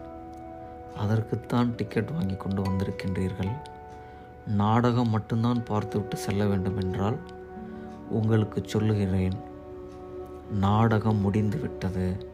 அதற்குத்தான் 0.97 1.75
டிக்கெட் 1.75 2.11
வாங்கி 2.11 2.35
கொண்டு 2.35 2.61
வந்திருக்கின்றீர்கள். 2.61 3.51
நாடகம் 4.47 5.09
மட்டும்தான் 5.09 5.63
பார்த்துவிட்டு 5.63 6.17
செல்ல 6.17 6.45
வேண்டும் 6.45 6.77
என்றால் 6.77 7.17
உங்களுக்கு 8.09 8.63
சொல்லுகிறேன். 8.65 9.38
நாடகம் 10.51 11.17
முடிந்து 11.17 11.59
விட்டது. 11.59 12.27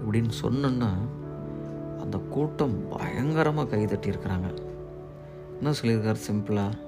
இப்படின்னு 0.00 0.30
சொன்னோன்னா 0.42 0.94
அந்த 2.02 2.18
கூட்டம் 2.18 2.88
பயங்கரமாக 2.88 3.76
கைதட்டியிருக்கிறாங்க 3.76 4.48
என்ன 5.58 5.72
சொல்லியிருக்காரு? 5.80 6.20
சிம்பிளாக 6.28 6.78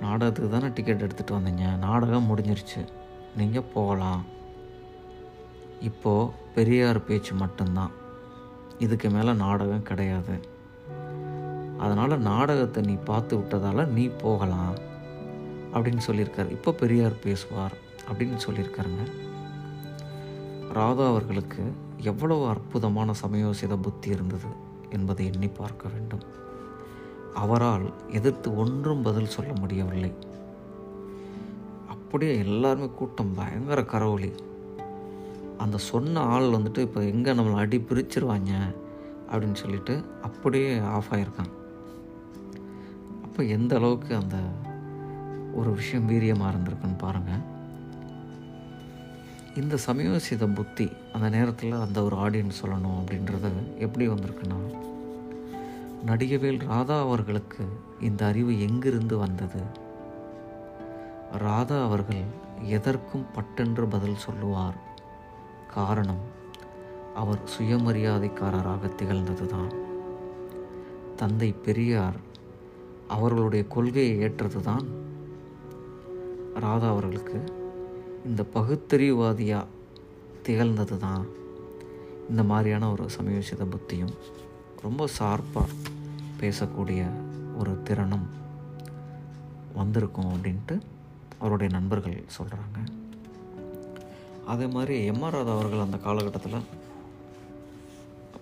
நாடகத்துக்கு 0.00 0.50
தானே 0.50 0.68
டிக்கெட் 0.74 1.02
எடுத்துகிட்டு 1.02 1.36
வந்தீங்க? 1.36 1.78
நாடகம் 1.78 2.28
முடிஞ்சிருச்சு. 2.30 2.82
நீங்கள் 3.36 3.70
போகலாம். 3.74 4.22
இப்போது 5.80 6.30
பெரியார் 6.54 7.04
பேச்சு 7.04 7.34
மட்டும்தான். 7.34 7.90
இதுக்கு 8.78 9.10
மேலே 9.10 9.32
நாடகம் 9.32 9.82
கிடையாது. 9.82 10.36
அதனால் 11.78 12.20
நாடகத்தை 12.20 12.82
நீ 12.82 12.94
பார்த்து 13.10 13.36
விட்டதால் 13.36 13.92
நீ 13.92 14.04
போகலாம் 14.22 14.76
அப்படின்னு 15.74 16.04
சொல்லியிருக்காரு. 16.06 16.50
இப்போ 16.50 16.72
பெரியார் 16.72 17.18
பேசுவார் 17.18 17.76
அப்படின்னு 18.10 18.38
சொல்லியிருக்காருங்க. 18.46 19.04
ராதா 20.72 21.04
அவர்களுக்கு 21.08 21.62
எவ்வளவு 22.02 22.48
அற்புதமான 22.48 23.12
சமயோசித 23.12 23.76
புத்தி 23.76 24.10
இருந்தது 24.10 24.46
என்பதை 24.90 25.30
எண்ணி 25.32 25.48
பார்க்க 25.48 25.88
வேண்டும். 25.88 26.20
அவரால் 27.34 27.92
எதிர்த்து 28.08 28.56
ஒன்றும் 28.56 29.02
பதில் 29.02 29.26
சொல்ல 29.26 29.52
முடியவில்லை. 29.60 30.12
அப்படியே 31.88 32.38
எல்லாருமே 32.38 32.88
கூட்டம் 32.96 33.34
பயங்கர 33.34 33.80
கரவொலி. 33.80 34.32
அந்த 35.58 35.78
சொன்ன 35.78 36.20
ஆள் 36.20 36.42
வந்துட்டு 36.42 36.78
இப்போ 36.78 37.04
எங்கே 37.04 37.32
நம்மளை 37.32 37.54
அடி 37.54 37.84
பிரிச்சிருவாங்க? 37.88 38.76
அப்படின்னு 39.32 39.54
சொல்லிட்டு 39.54 40.04
அப்படியே 40.22 40.78
ஆஃப் 40.78 41.04
ஆகியிருக்கான் 41.10 41.50
அப்போ 43.22 43.44
எந்த 43.44 43.76
அளவுக்கு 43.76 44.14
அந்த 44.14 44.36
ஒரு 45.54 45.70
விஷயம் 45.70 46.10
வீரியமாக 46.10 46.52
இருந்திருக்குன்னு 46.52 46.98
பாருங்கள் 46.98 47.57
இந்த 49.58 49.76
சமயோசித 49.76 50.46
புத்தி 50.54 50.92
அந்த 51.12 51.28
நேரத்தில் 51.28 51.72
அந்த 51.72 52.02
ஒரு 52.02 52.16
ஆடியன்ஸ் 52.16 52.60
சொல்லணும் 52.62 52.98
அப்படின்றது 53.00 53.76
எப்படி 53.78 54.08
வந்திருக்குன்னா 54.08 54.76
நடிகவேல் 56.06 56.58
ராதா 56.58 57.00
அவர்களுக்கு 57.00 57.64
இந்த 58.00 58.26
அறிவு 58.26 58.60
எங்கிருந்து 58.60 59.18
வந்தது? 59.18 59.60
ராதா 61.38 61.84
அவர்கள் 61.84 62.22
எதற்கும் 62.62 63.26
பட்டென்று 63.34 63.86
பதில் 63.86 64.16
சொல்லுவார். 64.16 64.76
காரணம் 65.74 66.22
அவர் 67.14 67.40
சுயமரியாதைக்காரராக 67.58 68.90
திகழ்ந்ததுதான். 69.02 69.74
தந்தை 71.16 71.52
பெரியார் 71.52 72.16
அவர்களுடைய 73.08 73.64
கொள்கையை 73.64 74.28
ஏற்றதுதான் 74.28 74.86
ராதா 76.54 76.88
அவர்களுக்கு 76.88 77.57
இந்த 78.24 78.44
பகுத்தறிவுவாதியாக 78.54 79.66
திகழ்ந்தது 80.42 80.98
தான் 80.98 81.26
இந்த 82.30 82.42
மாதிரியான 82.42 82.90
ஒரு 82.90 83.10
சமயோசித 83.10 83.64
புத்தியும் 83.64 84.14
ரொம்ப 84.82 85.06
சார்பாக 85.06 85.66
பேசக்கூடிய 86.40 87.10
ஒரு 87.58 87.82
திறனும் 87.82 88.26
வந்திருக்கும் 89.74 90.32
அப்படின்ட்டு 90.34 90.80
அவருடைய 91.38 91.74
நண்பர்கள் 91.74 92.24
சொல்கிறாங்க 92.38 92.78
அதே 94.46 94.66
மாதிரி 94.66 95.10
எம்ஆர் 95.10 95.30
ராதா 95.30 95.52
அவர்கள் 95.52 95.78
அந்த 95.78 95.96
காலகட்டத்தில் 95.96 96.66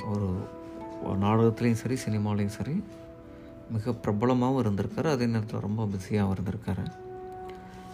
ஒரு 0.07 0.37
ஒரு 1.03 1.19
நாடகத்துலேயும் 1.19 1.83
சரி 1.83 1.99
சினிமாலேயும் 2.07 2.57
சரி 2.59 2.83
மிக 3.71 3.91
பிரபலமாகவும் 3.91 4.63
இருந்திருக்காரு. 4.65 5.11
அதே 5.11 5.27
நேரத்தில் 5.27 5.61
ரொம்ப 5.61 5.85
பிஸியாகவும் 5.85 6.35
இருந்திருக்காரு. 6.37 6.93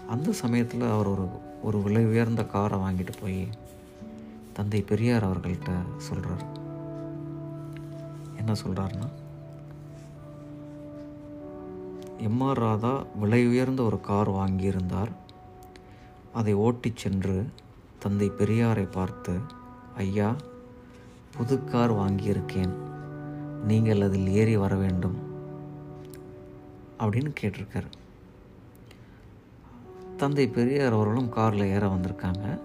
அந்த 0.09 0.33
சமயத்தில் 0.33 0.83
அவர் 0.83 1.07
ஒரு 1.07 1.29
ஒரு 1.63 1.83
விலை 1.83 2.07
உயர்ந்த 2.07 2.45
காரை 2.45 2.79
வாங்கிட்டு 2.79 3.13
போய் 3.21 3.49
தந்தை 4.53 4.83
பெரியார் 4.83 5.25
அவர்கள்ட்ட 5.25 5.71
சொல்கிறார் 5.97 6.45
என்ன 8.37 8.53
சொல்கிறாருன்னா 8.53 9.09
எம்ஆர் 12.21 12.53
ராதா 12.53 13.05
விலை 13.21 13.47
உயர்ந்த 13.47 13.83
ஒரு 13.83 14.01
கார் 14.01 14.31
வாங்கியிருந்தார். 14.31 15.11
அதை 16.33 16.55
ஓட்டிச் 16.55 16.97
சென்று 16.97 17.47
தந்தை 17.99 18.31
பெரியாரை 18.31 18.91
பார்த்து 18.91 19.39
ஐயா 19.97 20.37
புது 21.37 21.65
கார் 21.65 21.93
வாங்கியிருக்கேன். 21.93 22.73
நீங்கள் 23.65 24.01
அதில் 24.01 24.29
ஏறி 24.29 24.57
வர 24.57 24.75
வேண்டும். 24.75 25.17
அப்படின்னு 26.99 27.35
கேட்டிருக்காரு. 27.41 27.91
தந்தை 30.23 30.47
பெரியார் 30.47 30.93
அவர்களும் 30.93 31.29
காரில் 31.29 31.65
ஏற 31.65 31.87
வந்திருக்காங்க. 31.87 32.61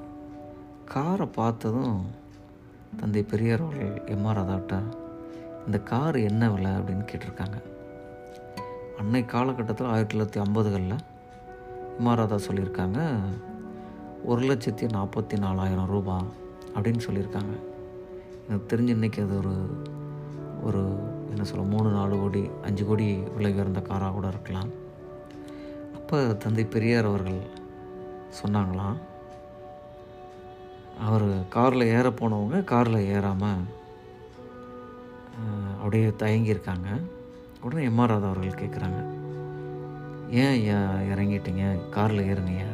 காரை 0.86 1.26
பார்த்ததும் 1.26 2.06
தந்தை 3.00 3.24
பெரியார் 3.24 3.62
அவர்கள் 3.62 4.02
எம்ஆர் 4.06 4.40
ராதாட்ட 4.40 4.84
இந்த 5.66 5.80
கார் 5.80 6.16
என்ன 6.16 6.50
விலை? 6.50 6.72
அப்படின்னு 6.72 7.08
கேட்டிருக்காங்க. 7.12 7.62
அன்னை 8.98 9.26
காலகட்டத்தில் 9.26 9.88
ஆயிரத்தி 9.88 10.20
தொள்ளாயிரத்தி 10.20 10.44
ஐம்பதுகளில் 10.44 10.98
இமாராதா 12.00 12.40
சொல்லியிருக்காங்க 12.48 13.20
ஒரு 14.26 14.42
லட்சத்தி 14.42 14.88
நாற்பத்தி 14.88 15.38
நாலாயிரம் 15.38 15.88
ரூபா 15.88 16.24
அப்படின்னு 16.76 17.00
சொல்லியிருக்காங்க. 17.10 17.56
எனக்கு 18.48 18.78
தெரிஞ்சு 18.78 18.96
இன்றைக்கி 18.98 19.24
அது 19.24 19.38
ஒரு 19.38 19.84
ஒரு 20.64 20.84
என்ன 21.30 21.44
சொல்ல 21.44 21.66
மூணு 21.66 21.90
நாலு 21.90 22.18
கோடி 22.18 22.50
அஞ்சு 22.64 22.86
கோடி 22.86 23.16
விலை 23.16 23.54
உயர்ந்த 23.54 23.80
காராக 23.80 24.12
கூட 24.12 24.28
இருக்கலாம். 24.28 24.86
அப்போ 26.10 26.20
தந்தை 26.44 26.64
பெரியார் 26.74 27.08
அவர்கள் 27.10 27.40
சொன்னாங்களாம் 28.38 29.00
அவர் 31.06 31.26
காரில் 31.56 31.84
ஏற 31.96 32.10
போனவங்க 32.20 32.60
காரில் 32.70 33.08
ஏறாமல் 33.16 33.66
அப்படியே 35.80 36.12
தயங்கியிருக்காங்க 36.22 36.88
உடனே 37.64 37.84
எம்ஆர் 37.90 38.12
ராதா 38.12 38.30
அவர்கள் 38.30 38.62
கேட்குறாங்க 38.62 39.02
ஏன் 40.44 40.56
இறங்கிட்டீங்க? 41.12 41.66
காரில் 41.98 42.28
ஏறுனியா? 42.30 42.70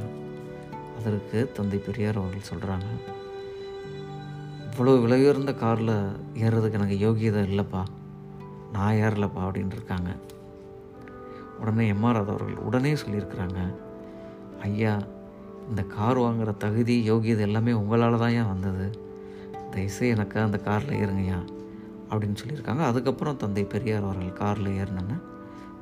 அதற்கு 1.00 1.42
தந்தை 1.60 1.80
பெரியார் 1.88 2.22
அவர்கள் 2.24 2.50
சொல்கிறாங்க 2.52 2.88
இவ்வளோ 4.68 4.96
விலை 5.06 5.20
உயர்ந்த 5.24 5.56
காரில் 5.64 5.96
ஏறுறதுக்கு 6.44 6.80
எனக்கு 6.82 7.00
யோகியதை 7.08 7.44
இல்லைப்பா. 7.52 7.84
நான் 8.78 9.02
ஏறலப்பா 9.06 9.44
அப்படின்ட்டு 9.48 9.80
இருக்காங்க. 9.80 10.12
உடனே 11.60 11.92
எம்ஆர் 11.92 12.18
ராதா 12.18 12.34
அவர்கள் 12.34 12.56
உடனே 12.56 12.94
சொல்லியிருக்கிறாங்க 12.94 13.60
ஐயா 14.62 14.94
இந்த 15.70 15.84
கார் 15.84 16.18
வாங்குகிற 16.18 16.52
தகுதி 16.52 17.10
யோகியது 17.10 17.40
எல்லாமே 17.40 17.72
உங்களால் 17.72 18.18
தான் 18.18 18.30
ஏன் 18.30 18.48
வந்தது? 18.48 18.86
தயவுசெய்து 19.72 20.16
எனக்கு 20.16 20.40
அந்த 20.40 20.58
காரில் 20.58 21.00
ஏறுங்கய்யா 21.02 21.40
அப்படின்னு 22.10 22.40
சொல்லியிருக்காங்க. 22.42 22.80
அதுக்கப்புறம் 22.80 23.38
தந்தை 23.38 23.64
பெரியார் 23.64 24.04
அவர்கள் 24.04 24.34
காரில் 24.34 24.68
ஏறினோன்னு 24.68 25.18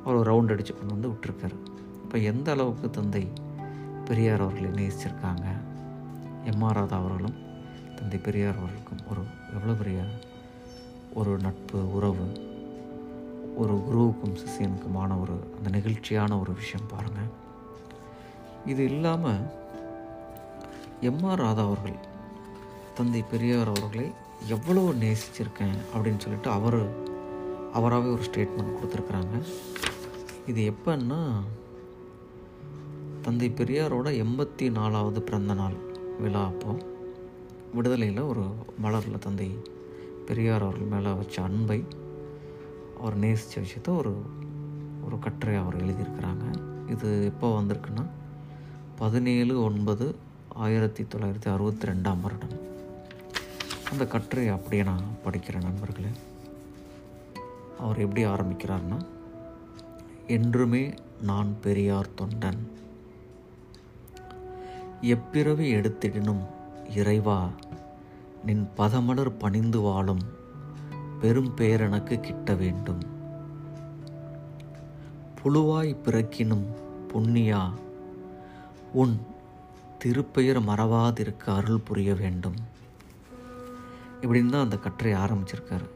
அவர் 0.04 0.16
ஒரு 0.16 0.28
ரவுண்ட் 0.30 0.52
அடித்து 0.52 0.74
கொண்டு 0.74 0.94
வந்து 0.94 1.08
விட்டுருக்காரு. 1.08 1.56
இப்போ 2.04 2.18
எந்த 2.18 2.50
அளவுக்கு 2.50 2.90
தந்தை 2.90 3.24
பெரியார் 4.04 4.40
அவர்களை 4.40 4.70
நேசிச்சிருக்காங்க? 4.70 5.46
எம்ஆர்ராத 6.52 6.92
அவர்களும் 6.92 7.36
தந்தை 7.98 8.18
பெரியார் 8.18 8.58
அவர்களுக்கும் 8.58 9.04
ஒரு 9.10 9.22
எவ்வளோ 9.54 9.72
பெரிய 9.72 10.04
ஒரு 11.14 11.38
நட்பு 11.38 11.92
உறவு 11.92 12.26
ஒரு 13.62 13.76
குருவுக்கும் 13.80 14.36
சிஷியனுக்குமான 14.40 15.20
ஒரு 15.20 15.34
அந்த 15.56 15.70
நெகிழ்ச்சியான 15.70 16.40
ஒரு 16.40 16.52
விஷயம் 16.52 16.86
பாருங்கள் 16.86 17.30
இது 18.66 18.84
இல்லாமல் 18.84 19.42
எம்ஆர் 21.00 21.42
ராதா 21.42 21.62
அவர்கள் 21.62 21.98
தந்தை 22.94 23.24
பெரியார் 23.30 23.68
அவர்களை 23.68 24.06
எவ்வளோ 24.48 24.82
நேசிச்சிருக்கேன் 25.00 25.78
அப்படின்னு 25.94 26.18
சொல்லிட்டு 26.18 26.50
அவர் 26.50 26.80
அவராகவே 27.72 28.08
ஒரு 28.08 28.22
ஸ்டேட்மெண்ட் 28.22 28.76
கொடுத்துருக்குறாங்க. 28.76 29.36
இது 30.46 30.72
எப்போன்னா 30.72 31.20
தந்தை 33.22 33.50
பெரியாரோட 33.50 34.08
எண்பத்தி 34.22 34.70
நாலாவது 34.70 35.22
பிறந்த 35.22 35.54
நாள் 35.54 35.76
விழா 36.20 36.44
அப்போ 36.44 36.72
விடுதலையில் 37.74 38.22
ஒரு 38.22 38.44
மலரில் 38.82 39.18
தந்தை 39.18 39.48
பெரியார் 40.26 40.62
அவர்கள் 40.62 40.92
மேலே 40.94 41.12
வச்ச 41.12 41.42
அன்பை 41.42 41.78
அவர் 43.02 43.16
நேசித்த 43.16 43.60
விஷயத்த 43.60 43.96
ஒரு 43.96 44.22
ஒரு 45.04 45.18
கட்டுரை 45.18 45.54
அவர் 45.56 45.76
எழுதியிருக்கிறாங்க. 45.84 46.44
இது 46.90 47.24
எப்போ 47.24 47.60
வந்திருக்குன்னா 47.60 48.04
பதினேழு 48.98 49.62
ஒன்பது 49.62 50.16
ஆயிரத்தி 50.48 51.02
தொள்ளாயிரத்தி 51.02 51.48
அறுபத்தி 51.52 51.86
ரெண்டாம் 51.88 52.20
வருடம். 52.20 52.60
அந்த 53.90 54.06
கட்டுரை 54.06 54.48
அப்படியே 54.48 54.82
நான் 54.82 55.02
படிக்கிறேன் 55.24 55.62
நண்பர்களே. 55.62 56.12
அவர் 57.78 57.98
எப்படி 57.98 58.24
ஆரம்பிக்கிறார்னா 58.24 58.98
என்றுமே 60.26 60.94
நான் 61.22 61.56
பெரியார் 61.60 62.14
தொண்டன். 62.20 62.62
எப்பிறவி 65.02 65.66
எடுத்திடனும் 65.72 66.44
இறைவா 66.96 67.48
நின் 68.44 68.68
பதமலர் 68.76 69.38
பணிந்து 69.38 69.80
வாழும் 69.80 70.40
பெரும் 71.22 71.54
பெயர் 71.54 71.80
எனக்கு 71.80 72.20
கிட்ட 72.20 72.54
வேண்டும். 72.54 73.02
புழுவாய் 75.38 75.92
பிறக்கினும் 76.04 76.64
புண்ணியா 77.12 77.60
உன் 78.92 79.20
திருப்பெயர் 80.04 80.60
மறவாதிருக்க 80.68 81.44
அருள் 81.46 81.86
புரிய 81.88 82.14
வேண்டும். 82.14 82.54
இப்படின்னு 84.20 84.50
தான் 84.50 84.64
அந்த 84.64 84.76
கட்டுரை 84.76 85.12
ஆரம்பிச்சிருக்காரு. 85.12 85.88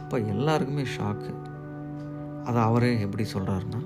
இப்போ 0.00 0.18
எல்லாருக்குமே 0.18 0.82
ஷாக்கு 0.82 1.32
அதை 2.44 2.62
அவரே 2.62 3.00
எப்படி 3.00 3.26
சொல்கிறாருன்னா 3.32 3.80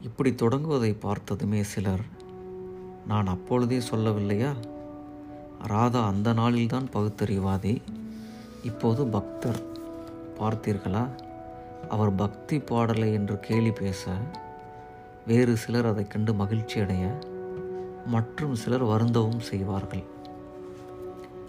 இப்படி 0.00 0.30
தொடங்குவதை 0.30 1.00
பார்த்ததுமே 1.00 1.62
சிலர் 1.62 2.04
நான் 3.06 3.26
அப்பொழுதே 3.26 3.78
சொல்லவில்லையா? 3.90 4.52
ராதா 5.66 6.06
அந்த 6.06 6.34
நாளில்தான் 6.34 6.92
பகுத்தறிவாதி. 6.92 7.74
இப்போது 8.62 9.06
பக்தர் 9.06 9.60
பார்த்தீர்களா? 10.38 11.08
அவர் 11.88 12.14
பக்தி 12.14 12.60
பாடலை 12.60 13.12
என்று 13.12 13.40
கேலி 13.40 13.70
பேச 13.70 14.10
வேறு 15.26 15.56
சிலர் 15.56 15.86
அதை 15.86 16.06
கண்டு 16.06 16.34
மகிழ்ச்சி 16.34 16.80
அடைய 16.80 17.18
மற்றும் 18.06 18.54
சிலர் 18.54 18.84
வருந்தவும் 18.84 19.38
செய்வார்கள். 19.38 20.02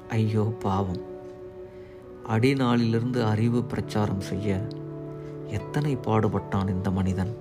ஐயோ 0.09 0.53
பாவம். 0.59 1.01
அடிநாளிலிருந்து 2.30 3.24
அறிவு 3.24 3.64
பிரச்சாரம் 3.64 4.22
செய்ய 4.22 4.68
எத்தனை 5.47 5.95
பாடுபட்டான் 5.95 6.70
இந்த 6.70 6.91
மனிதன்? 6.91 7.36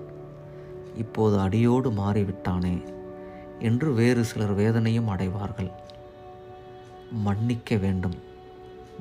இப்போது 0.96 1.38
அடியோடு 1.38 1.90
மாறிவிட்டானே 1.90 2.82
என்று 3.58 3.92
வேறு 3.92 4.24
சிலர் 4.24 4.54
வேதனையும் 4.54 5.08
அடைவார்கள். 5.08 5.70
மன்னிக்க 7.10 7.76
வேண்டும். 7.76 8.30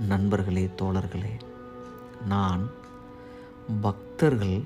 நண்பர்களே 0.07 0.69
தோழர்களே 0.81 1.39
நான் 2.27 2.69
பக்தர்கள் 3.81 4.61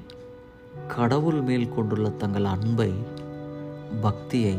கடவுள் 0.88 1.42
மேல் 1.42 1.70
கொண்டுள்ள 1.70 2.10
தங்கள் 2.10 2.44
அன்பை 2.44 2.94
பக்தியை 4.02 4.58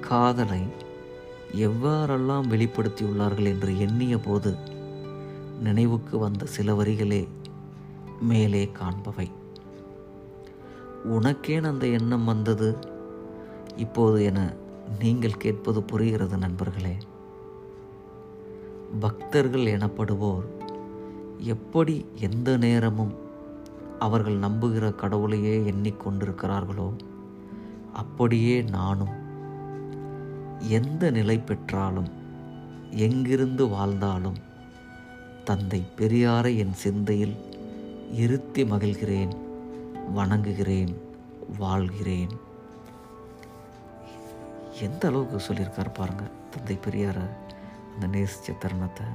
காதலை 0.00 0.60
எவ்வாறெல்லாம் 1.54 2.48
வெளிப்படுத்தியுள்ளார்கள் 2.50 3.44
என்று 3.44 3.78
எண்ணிய 3.78 4.18
போது 4.18 4.56
நினைவுக்கு 5.60 6.18
வந்த 6.18 6.46
சில 6.46 6.74
வரிகளே 6.74 7.28
மேலே 8.20 8.70
காண்பவை. 8.72 9.30
உனக்கேன் 11.04 11.66
அந்த 11.66 11.86
எண்ணம் 11.86 12.24
வந்தது? 12.24 12.76
இப்போது 13.76 14.24
என 14.24 14.54
நீங்கள் 14.98 15.36
கேட்பது 15.36 15.82
புரிகிறது 15.82 16.36
நண்பர்களே. 16.36 16.96
பக்தர்கள் 18.98 19.60
எனப்படுவோர். 19.60 20.44
எப்படி 21.38 22.06
எந்த 22.14 22.56
நேரமும் 22.56 23.14
அவர்கள் 23.98 24.38
நம்புகிற 24.38 24.94
கடவுளையே 24.94 25.58
எண்ணிக்கொண்டிருக்கிறார்களோ 25.58 26.96
அப்படியே 27.92 28.62
நானும் 28.62 29.08
எந்த 30.58 31.10
நிலை 31.10 31.38
பெற்றாலும் 31.38 32.08
எங்கிருந்து 32.90 33.68
வாழ்ந்தாலும் 33.68 34.36
தந்தை 35.44 35.86
பெரியாரை 35.96 36.56
என் 36.56 36.74
சிந்தையில் 36.74 37.36
இருத்தி 38.12 38.64
மகிழ்கிறேன் 38.64 39.36
வணங்குகிறேன் 40.14 40.94
வாழ்கிறேன். 41.58 42.30
எந்த 44.80 45.08
அளவுக்கு 45.08 45.54
சொல்லியிருக்காரு 45.54 45.94
பாருங்கள் 45.94 46.30
தந்தை 46.50 46.78
பெரியாரை. 46.86 47.28
அந்த 47.92 48.06
நேசித்த 48.06 48.52
தருணத்தை. 48.52 49.06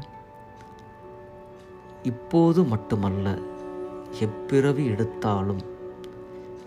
இப்போது 2.04 2.64
மட்டுமல்ல 2.64 3.40
எப்பிறவி 4.20 4.86
எடுத்தாலும் 4.86 5.64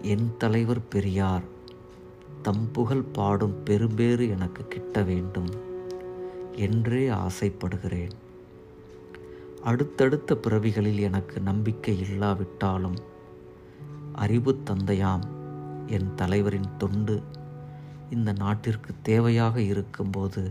என் 0.03 0.37
தலைவர் 0.37 0.89
பெரியார் 0.89 1.43
தம் 2.43 2.69
புகழ் 2.73 3.03
பாடும் 3.03 3.63
பெரும்பேறு 3.65 4.29
எனக்கு 4.29 4.69
கிட்ட 4.69 5.03
வேண்டும் 5.03 5.51
என்றே 6.57 7.09
ஆசைப்படுகிறேன். 7.09 8.15
அடுத்தடுத்த 9.63 10.35
பிறவிகளில் 10.35 11.01
எனக்கு 11.01 11.41
நம்பிக்கை 11.41 11.99
இல்லாவிட்டாலும் 11.99 12.99
அறிவு 14.13 14.63
தந்தையாம் 14.71 15.27
என் 15.87 16.15
தலைவரின் 16.15 16.77
தொண்டு 16.79 17.23
இந்த 18.11 18.33
நாட்டிற்கு 18.33 18.95
தேவையாக 19.05 19.57
இருக்கும்போது 19.57 20.51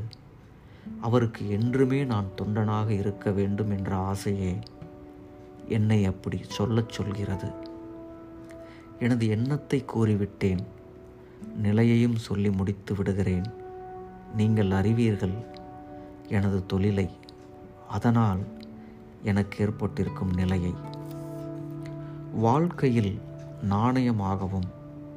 அவருக்கு 1.02 1.50
என்றுமே 1.50 2.04
நான் 2.04 2.26
தொண்டனாக 2.42 2.90
இருக்க 2.90 3.32
வேண்டும் 3.32 3.78
என்ற 3.78 3.96
ஆசையே 3.96 4.58
என்னை 5.68 6.06
அப்படி 6.06 6.42
சொல்லச் 6.48 6.90
சொல்கிறது. 6.90 7.52
எனது 9.00 9.28
எண்ணத்தை 9.28 9.86
கூறிவிட்டேன். 9.96 10.60
நிலையையும் 11.56 12.16
சொல்லி 12.16 12.50
முடித்து 12.50 12.96
விடுகிறேன். 12.96 13.44
நீங்கள் 14.36 14.72
அறிவீர்கள் 14.72 15.34
எனது 16.30 16.66
தொழிலை. 16.66 17.10
அதனால் 17.90 18.40
எனக்கு 19.24 19.66
ஏற்பட்டிருக்கும் 19.66 20.34
நிலையை. 20.34 20.74
வாழ்க்கையில் 22.34 23.22
நாணயமாகவும் 23.70 24.68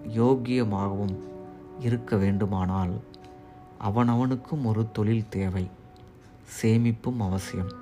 யோக்கியமாகவும் 0.09 1.17
இருக்க 1.79 2.17
வேண்டுமானால் 2.17 3.01
அவனவனுக்கும் 3.85 4.65
ஒரு 4.65 4.87
தொழில் 4.93 5.29
தேவை 5.29 5.71
சேமிப்பும் 6.63 7.21
அவசியம். 7.21 7.73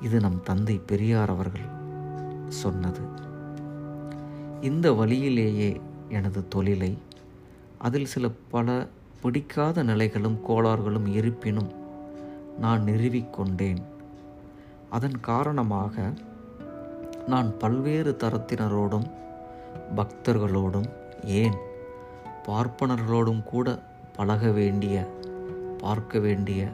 இது 0.00 0.20
நம் 0.20 0.42
தந்தை 0.42 0.80
பெரியார் 0.86 1.30
அவர்கள் 1.30 1.68
சொன்னது. 2.48 3.00
இந்த 4.60 4.92
வழியிலேயே 4.92 5.80
எனது 6.08 6.48
தொழிலை 6.48 6.98
அதில் 7.78 8.04
சில 8.04 8.30
பல 8.50 8.88
பிடிக்காத 9.22 9.82
நிலைகளும் 9.82 10.38
கோளாறுகளும் 10.48 11.06
இருப்பினும் 11.06 11.70
நான் 12.58 12.82
நிறுவிக்கொண்டேன் 12.82 13.82
அதன் 14.90 15.20
காரணமாக 15.20 16.12
நான் 17.26 17.58
பல்வேறு 17.58 18.16
தரத்தினரோடும் 18.18 19.06
பக்தர்களோடும் 19.96 20.88
ஏன் 21.24 21.56
பார்ப்பனர்களோடும் 22.46 23.42
கூட 23.42 23.82
பழக 24.16 24.50
வேண்டிய 24.50 24.96
பார்க்க 25.78 26.18
வேண்டிய 26.18 26.68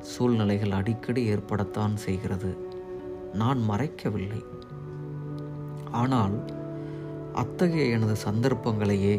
சூழ்நிலைகள் 0.00 0.70
அடிக்கடி 0.70 1.22
ஏற்படத்தான் 1.32 1.94
செய்கிறது. 1.94 2.50
நான் 3.32 3.60
மறைக்கவில்லை. 3.70 4.42
ஆனால் 5.90 6.36
அத்தகைய 7.34 7.84
எனது 7.84 8.16
சந்தர்ப்பங்களையே 8.24 9.16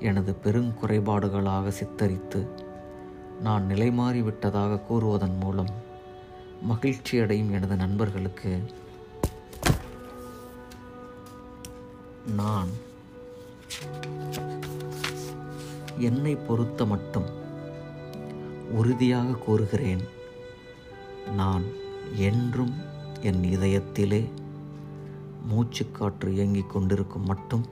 எனது 0.00 0.32
பெருங்குறைபாடுகளாக 0.44 1.68
சித்தரித்து 1.68 2.40
நான் 3.40 3.64
நிலைமாறிவிட்டதாக 3.68 4.80
கூறுவதன் 4.88 5.36
மூலம் 5.40 5.72
மகிழ்ச்சியடையும் 6.70 7.50
எனது 7.50 7.76
நண்பர்களுக்கு 7.76 8.52
நான் 12.36 12.72
என்னை 15.98 16.36
பொறுத்த 16.36 16.84
மட்டும் 16.84 17.24
உறுதியாக 18.72 19.32
கூறுகிறேன். 19.32 20.00
நான் 21.36 21.62
என்றும் 22.16 22.74
என் 23.20 23.42
இதயத்திலே 23.42 24.28
மூச்சுக்காற்று 25.50 26.28
இயங்கிக் 26.28 26.70
கொண்டிருக்கும் 26.70 27.26
மட்டும் 27.26 27.66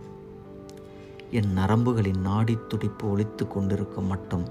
என் 1.30 1.56
நரம்புகளின் 1.56 2.20
நாடி 2.20 2.58
துடிப்பு 2.68 3.10
ஒழித்து 3.10 3.48
கொண்டிருக்கும் 3.48 4.06
மட்டும் 4.06 4.48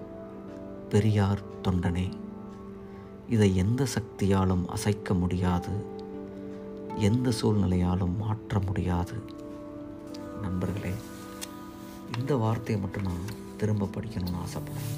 பெரியார் 0.90 1.40
தொண்டனே 1.64 2.10
இதை 3.30 3.56
எந்த 3.56 3.86
சக்தியாலும் 3.86 4.68
அசைக்க 4.68 5.14
முடியாது 5.14 5.86
எந்த 6.98 7.32
சூழ்நிலையாலும் 7.32 8.18
மாற்ற 8.18 8.60
முடியாது. 8.60 9.14
நண்பர்களே 10.42 10.94
இந்த 12.20 12.36
வார்த்தையை 12.36 12.84
மட்டும் 12.84 13.04
நான் 13.04 13.48
திரும்ப 13.60 13.90
படிக்கணும்னு 13.96 14.42
ஆசைப்படுறேன் 14.46 14.98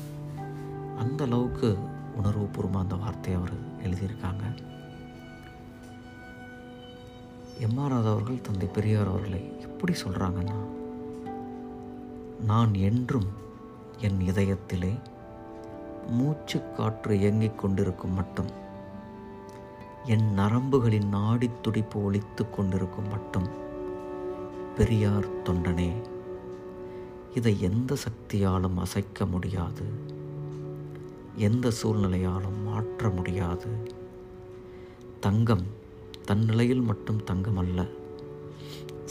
அந்த 0.97 1.23
அளவுக்கு 1.23 1.69
உணர்வுபூர்வமாக 2.17 2.83
அந்த 2.83 2.95
வார்த்தையை 2.95 3.41
அவர் 3.41 3.55
எழுதியிருக்காங்க. 3.83 4.43
எம்ஆர்ஆர் 7.67 8.09
அவர்கள் 8.11 8.41
தந்தை 8.41 8.67
பெரியார் 8.67 9.07
அவர்களை 9.07 9.41
எப்படி 9.59 9.93
சொல்கிறாங்கன்னா 10.03 10.59
நான் 12.45 12.73
என்றும் 12.89 13.29
என் 13.99 14.19
இதயத்திலே 14.21 14.93
மூச்சு 16.09 16.59
காற்று 16.77 17.19
இயங்கிக் 17.19 17.59
கொண்டிருக்கும் 17.59 18.13
மட்டும் 18.13 18.49
என் 20.05 20.27
நரம்புகளின் 20.37 21.09
நாடி 21.09 21.49
துடிப்பு 21.61 21.97
ஒழித்து 22.03 22.49
கொண்டிருக்கும் 22.49 23.09
மட்டும் 23.09 23.49
பெரியார் 24.75 25.27
தொண்டனே 25.43 25.89
இதை 27.35 27.61
எந்த 27.61 27.95
சக்தியாலும் 27.95 28.77
அசைக்க 28.77 29.25
முடியாது. 29.25 29.85
எந்த 31.35 31.71
சூழ்நிலையாலும் 31.71 32.61
மாற்ற 32.63 33.09
முடியாது. 33.09 33.93
தங்கம் 35.19 35.65
தன் 36.25 36.43
நிலையில் 36.43 36.81
மட்டும் 36.81 37.21
தங்கமல்ல. 37.21 37.89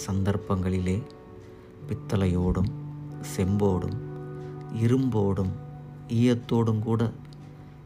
சந்தர்ப்பங்களிலே 0.06 1.02
பித்தளையோடும் 1.88 2.70
செம்போடும் 3.36 3.98
இரும்போடும் 4.80 5.50
ஈயத்தோடும் 6.08 6.78
கூட 6.78 7.10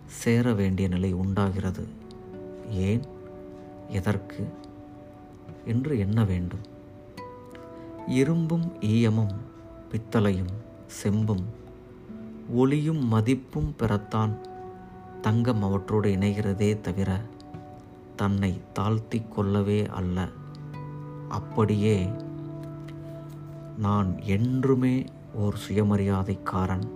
சேர 0.07 0.53
வேண்டிய 0.53 0.89
நிலை 0.89 1.13
உண்டாகிறது. 1.13 1.87
ஏன்? 2.71 3.03
எதற்கு? 3.89 4.49
என்று 5.65 5.99
எண்ண 5.99 6.25
வேண்டும். 6.25 6.73
இரும்பும் 8.07 8.73
ஈயமும் 8.81 9.35
பித்தளையும் 9.95 10.49
செம்பும் 11.03 11.45
ஒளியும் 12.55 13.05
மதிப்பும் 13.05 13.75
பெறத்தான் 13.79 14.33
தங்கம் 15.21 15.65
அவற்றோடு 15.65 16.17
இணைகிறதே 16.17 16.81
தவிர 16.81 17.21
தன்னை 18.17 18.61
தாழ்த்தி 18.73 19.23
கொள்ளவே 19.23 19.87
அல்ல. 19.87 20.29
அப்படியே 21.29 22.11
நான் 23.79 24.21
என்றுமே 24.21 25.05
ஓர் 25.35 25.55
சுயமரியாதைக்காரன். 25.69 26.89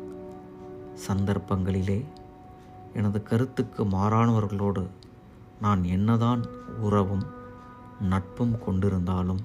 சந்தர்ப்பங்களிலே 1.08 2.04
எனது 2.94 3.22
கருத்துக்கு 3.22 3.84
மாறானவர்களோடு 3.84 4.86
நான் 5.60 5.84
என்னதான் 5.84 6.44
உறவும் 6.80 7.26
நட்பும் 8.00 8.58
கொண்டிருந்தாலும் 8.66 9.42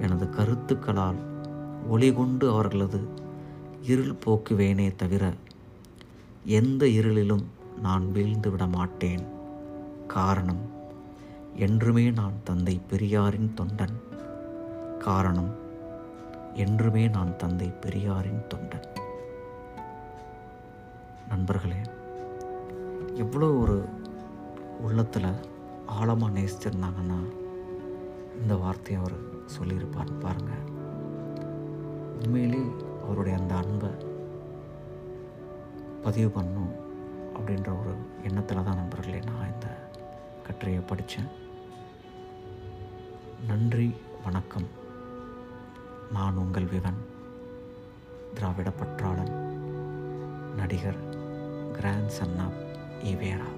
எனது 0.00 0.26
கருத்துக்களால் 0.26 1.34
ஒளி 1.88 2.12
கொண்டு 2.12 2.50
அவர்களது 2.50 3.08
இருள் 3.82 4.14
போக்குவேனே 4.24 4.96
தவிர 4.96 5.34
எந்த 6.44 6.86
இருளிலும் 6.86 7.44
நான் 7.82 8.12
வீழ்ந்து 8.12 8.50
விட 8.50 8.66
மாட்டேன் 8.66 9.24
காரணம் 10.06 10.62
என்றுமே 11.56 12.10
நான் 12.10 12.36
தந்தை 12.44 12.80
பெரியாரின் 12.88 13.54
தொண்டன். 13.60 13.96
காரணம் 14.98 15.54
என்றுமே 16.54 17.08
நான் 17.08 17.36
தந்தை 17.36 17.68
பெரியாரின் 17.68 18.42
தொண்டன். 18.54 18.86
நண்பர்களே 21.28 21.80
எவ்வளோ 23.14 23.52
ஒரு 23.52 23.84
உள்ளத்தில் 24.80 25.30
ஆழமாக 25.86 26.40
நேசிச்சிருந்தாங்கன்னா 26.40 27.20
இந்த 28.42 28.56
வார்த்தையை 28.56 29.02
அவர் 29.02 29.16
சொல்லியிருப்பார் 29.46 30.18
பாருங்கள் 30.18 30.75
உண்மையிலே 32.22 32.60
அவருடைய 33.02 33.38
அந்த 33.38 33.54
அன்பை 33.54 33.90
பதிவு 36.02 36.28
பண்ணும் 36.28 36.72
அப்படின்ற 37.34 37.80
ஒரு 37.80 37.92
எண்ணத்தில் 38.22 38.64
தான் 38.64 38.76
நண்பர்களே 38.76 39.20
நான் 39.20 39.52
இந்த 39.54 39.68
கட்டுரையை 40.46 40.82
படித்தேன் 40.82 41.30
நன்றி 43.46 43.94
வணக்கம். 44.24 44.68
நான் 46.12 46.36
உங்கள் 46.36 46.64
விவன் 46.64 47.00
திராவிட 48.34 48.70
பற்றாளன் 48.70 49.34
நடிகர் 50.56 51.00
கிராண்ட் 51.72 52.08
சன் 52.08 52.38
ஆஃப் 52.38 52.60
ஈவேரா 53.04 53.48